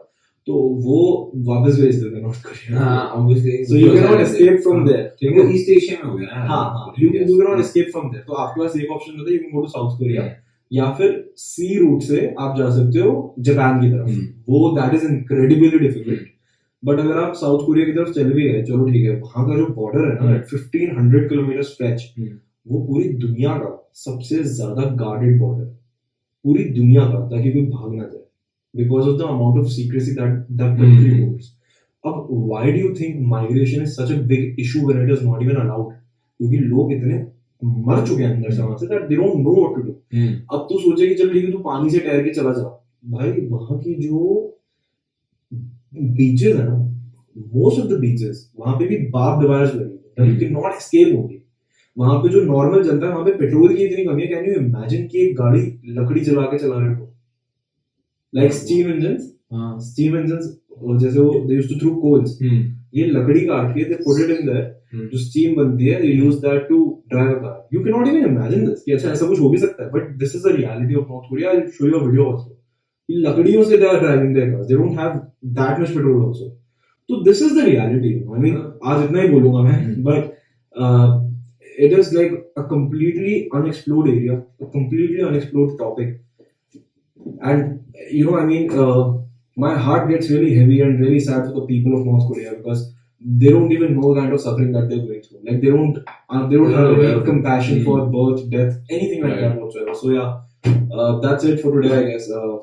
तो 0.47 0.53
वो 0.85 0.99
वापस 1.47 1.79
भेज 1.79 2.03
देते 2.03 2.21
North 2.21 2.43
Korea 2.43 3.65
so 3.65 3.75
you 3.77 3.91
can 3.93 4.03
not 4.03 4.19
escape 4.21 4.59
from 4.63 4.85
there 4.87 5.03
ठीक 5.19 5.37
है। 5.37 5.49
ईस्ट 5.55 5.69
एशिया 5.77 5.97
में 6.03 6.09
हो 6.11 6.17
गया 6.17 6.45
हाँ 6.47 6.93
you 6.99 7.09
you 7.09 7.37
can 7.37 7.47
not 7.49 7.59
escape 7.59 7.89
from 7.91 8.09
there 8.11 8.23
तो 8.27 8.33
आपके 8.45 8.61
पास 8.61 8.77
एक 8.77 8.91
ऑप्शन 8.91 9.19
होता 9.19 9.29
है 9.29 9.35
you 9.35 9.41
can 9.41 9.51
go 9.55 9.61
to 9.61 9.67
South 9.69 9.97
Korea 9.99 10.29
या 10.71 10.89
फिर 10.97 11.09
सी 11.37 11.77
रूट 11.79 12.01
से 12.03 12.19
आप 12.39 12.57
जा 12.57 12.69
सकते 12.75 12.99
हो 12.99 13.11
जापान 13.47 13.81
की 13.81 13.89
तरफ़। 13.89 14.09
हम्म। 14.09 14.27
वो 14.49 14.69
that 14.77 14.93
is 14.93 15.05
incredibly 15.07 15.79
difficult 15.79 16.31
but 16.83 16.99
अगर 16.99 17.17
आप 17.17 17.33
साउथ 17.41 17.65
कोरिया 17.65 17.85
की 17.85 17.91
तरफ़ 17.91 18.09
चल 18.13 18.31
भी 18.33 18.47
गए 18.49 18.63
चलो 18.63 18.85
ठीक 18.85 19.05
है 19.05 19.19
वहाँ 19.19 19.45
का 19.47 19.57
जो 19.57 19.65
बॉर्डर 19.75 20.07
है 20.07 20.29
ना। 20.29 20.39
Fifteen 20.49 20.97
hundred 20.97 21.29
kilometre 21.29 21.61
stretch. 21.63 22.01
वो 22.65 22.79
पूरी 22.85 23.09
दुनिया 23.19 23.53
का 23.57 23.71
सबसे 23.95 24.43
ज़्यादा 24.43 24.83
गार्डेड 24.97 25.39
बॉर्डर 25.39 25.65
पूरी 26.45 26.63
दुनिया 26.75 27.05
का 27.05 27.19
ताकि 27.29 27.51
कोई 27.51 27.65
भाग 27.67 27.93
ना 27.93 28.03
जाए। 28.03 28.21
Because 28.73 29.07
of 29.09 29.17
the 29.17 29.21
amount 29.23 29.59
of 29.59 29.67
secrecy 29.71 30.11
that 30.11 30.33
that 30.51 30.77
country. 30.79 31.09
Holds 31.19 31.51
अब 32.03 32.27
why 32.31 32.71
do 32.71 32.79
you 32.79 32.93
think 32.95 33.19
migration 33.27 33.81
is 33.83 33.89
such 33.91 34.11
a 34.11 34.15
big 34.27 34.59
issue 34.59 34.87
when 34.87 35.03
it 35.03 35.17
is 35.17 35.23
not 35.25 35.41
even 35.43 35.55
allowed 35.61 35.93
क्योंकि 35.93 36.57
लोग 36.57 36.91
इतने 36.93 37.25
मर 37.61 38.05
चुके 38.07 38.23
हैं 38.23 38.31
अंदर 38.31 38.51
से 38.51 38.61
वहाँ 38.61 38.77
से 38.77 38.87
that 38.87 39.07
they 39.09 39.15
don't 39.15 39.35
know 39.37 39.53
what 39.55 39.75
to 39.75 39.81
do. 39.81 39.91
अब 40.53 40.65
तू 40.69 40.79
सोचे 40.79 41.07
कि 41.07 41.15
चल 41.15 41.33
ठीक 41.33 41.45
है 41.45 41.51
तू 41.51 41.57
पानी 41.65 41.89
से 41.89 41.99
तैर 41.99 42.23
के 42.23 42.33
चला 42.33 42.51
जा। 42.53 42.63
भाई 43.11 43.31
वहाँ 43.49 43.77
की 43.79 43.93
जो 43.97 44.49
बीचेस 45.93 46.55
है 46.55 46.63
ना 46.63 46.75
मोस्ट 47.55 47.79
ऑफ़ 47.79 47.87
द 47.87 47.99
बीचेस 47.99 48.49
वहाँ 48.59 48.75
पे 48.79 48.87
भी 48.87 48.97
बाप 49.09 49.41
डिवायर्स 49.41 49.75
लगे 49.75 50.29
यू 50.29 50.39
कैन 50.39 50.53
नॉट 50.53 50.75
एस्केप 50.75 51.15
होंगे। 51.15 51.41
वहाँ 51.97 52.17
पे 52.19 52.29
जो 52.29 52.41
नॉर्मल 52.43 52.83
जनता 52.83 53.05
है 53.07 53.11
वहाँ 53.11 53.25
पे 53.25 53.31
पेट्रोल 53.37 53.75
की 53.75 53.83
इतनी 53.85 54.05
कमी 54.05 54.21
है 54.21 54.27
कैन 54.27 54.45
यू 54.45 54.53
इमेजिन 54.59 55.07
कि 55.07 55.19
एक 55.25 55.35
गाड़ी 55.37 55.61
लकड़ी 55.97 56.21
जला 56.21 56.41
के 56.51 56.57
चला 56.57 56.77
रहे 56.77 56.93
हो? 56.93 57.09
लाइक 58.33 58.53
स्टीम 58.53 58.91
इंजन 58.93 59.17
हाँ. 59.53 59.79
स्टीम 59.81 60.17
इंजन 60.17 60.39
जैसे 60.99 61.19
वो 61.19 61.33
they 61.47 61.55
used 61.55 61.69
to 61.69 61.79
throw 61.79 61.95
coals. 62.01 62.37
ये 62.95 63.05
लकड़ी 63.07 63.41
काट 63.47 63.75
के 63.75 63.83
they 63.83 63.95
put 64.05 64.21
it 64.21 64.37
in 64.37 64.45
there. 64.47 64.71
जो 65.11 65.17
स्टीम 65.17 65.55
बनती 65.55 65.85
है 65.87 66.01
they 66.01 66.07
use 66.07 66.35
that 66.41 66.67
to 66.69 66.77
drive 67.09 67.29
a 67.29 67.39
car 67.41 67.75
you 67.75 67.83
can 67.83 67.93
not 67.95 68.07
even 68.07 68.25
imagine 68.27 68.65
this 68.65 68.83
कि 68.83 68.91
अच्छा 68.91 69.09
ऐसा 69.11 69.27
कुछ 69.27 69.39
हो 69.39 69.49
भी 69.49 69.57
सकता 69.57 69.83
है 69.83 69.89
but 69.91 70.09
this 70.17 70.35
is 70.35 70.43
the 70.43 70.55
reality 70.55 70.95
of 70.95 71.07
North 71.09 71.29
Korea 71.29 71.49
I 71.49 71.57
will 71.57 71.69
show 71.77 71.87
you 71.87 71.99
a 71.99 72.03
video 72.03 72.25
also 72.31 72.49
कि 73.09 73.15
लकड़ियों 73.27 73.63
से 73.63 73.77
they 73.77 73.87
are 73.87 73.99
driving 73.99 74.35
their 74.35 74.51
cars 74.51 74.67
they 74.67 74.75
don't 74.75 74.99
have 74.99 75.19
that 75.57 75.79
much 75.79 75.89
petrol 75.89 76.25
also 76.25 76.49
तो 77.09 77.23
this 77.23 77.41
is 77.43 77.59
the 77.59 77.65
reality 77.65 78.13
I 78.13 78.41
mean 78.41 78.61
आज 78.85 79.03
इतना 79.05 79.21
ही 79.21 79.29
बोलूँगा 79.29 79.61
मैं. 79.61 80.03
But 80.03 80.31
it 81.77 81.93
is 81.93 82.13
like 82.13 82.31
a 82.55 82.63
completely 82.63 83.49
unexplored 83.53 84.09
area, 84.09 84.43
a 84.61 84.65
completely 84.65 85.23
unexplored 85.23 85.77
topic. 85.77 86.21
And 87.41 87.85
you 88.11 88.25
know, 88.25 88.37
I 88.37 88.45
mean, 88.45 88.71
uh, 88.77 89.13
my 89.55 89.77
heart 89.77 90.09
gets 90.09 90.29
really 90.29 90.55
heavy 90.55 90.81
and 90.81 90.99
really 90.99 91.19
sad 91.19 91.45
for 91.45 91.53
the 91.53 91.65
people 91.65 91.99
of 91.99 92.05
North 92.05 92.27
Korea 92.27 92.55
because 92.55 92.93
they 93.25 93.49
don't 93.49 93.71
even 93.71 93.99
know 93.99 94.13
the 94.13 94.21
kind 94.21 94.33
of 94.33 94.41
suffering 94.41 94.71
that 94.73 94.89
they're 94.89 94.97
going 94.97 95.21
through. 95.21 95.41
Like 95.45 95.61
they 95.61 95.69
don't, 95.69 95.97
uh, 96.29 96.47
they 96.47 96.55
don't 96.55 96.71
yeah, 96.71 96.77
have 96.77 96.99
any 96.99 97.25
compassion 97.25 97.79
mm. 97.79 97.85
for 97.85 98.07
birth, 98.07 98.49
death, 98.49 98.79
anything 98.89 99.23
like 99.23 99.39
that 99.39 99.55
whatsoever. 99.59 99.93
So 99.95 100.09
yeah, 100.09 100.41
uh, 100.93 101.19
that's 101.19 101.43
it 101.43 101.61
for 101.61 101.81
today, 101.81 101.97
I 101.97 102.11
guess. 102.11 102.29
Uh, 102.29 102.57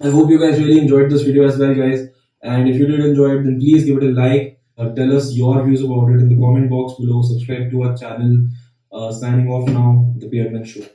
I 0.00 0.10
hope 0.10 0.30
you 0.30 0.38
guys 0.38 0.58
really 0.58 0.78
enjoyed 0.78 1.10
this 1.10 1.22
video 1.22 1.46
as 1.46 1.58
well, 1.58 1.74
guys. 1.74 2.08
And 2.42 2.68
if 2.68 2.76
you 2.76 2.86
did 2.86 3.00
enjoy 3.00 3.38
it, 3.38 3.44
then 3.44 3.58
please 3.58 3.84
give 3.84 3.98
it 3.98 4.04
a 4.04 4.12
like 4.12 4.55
uh, 4.78 4.94
tell 4.94 5.16
us 5.16 5.32
your 5.32 5.64
views 5.64 5.82
about 5.82 6.10
it 6.10 6.20
in 6.20 6.28
the 6.28 6.36
comment 6.36 6.70
box 6.70 6.94
below. 6.98 7.22
Subscribe 7.22 7.70
to 7.70 7.82
our 7.82 7.96
channel. 7.96 8.48
Uh, 8.92 9.12
signing 9.12 9.48
off 9.48 9.68
now 9.68 10.14
the 10.18 10.26
beardman 10.26 10.64
show 10.64 10.86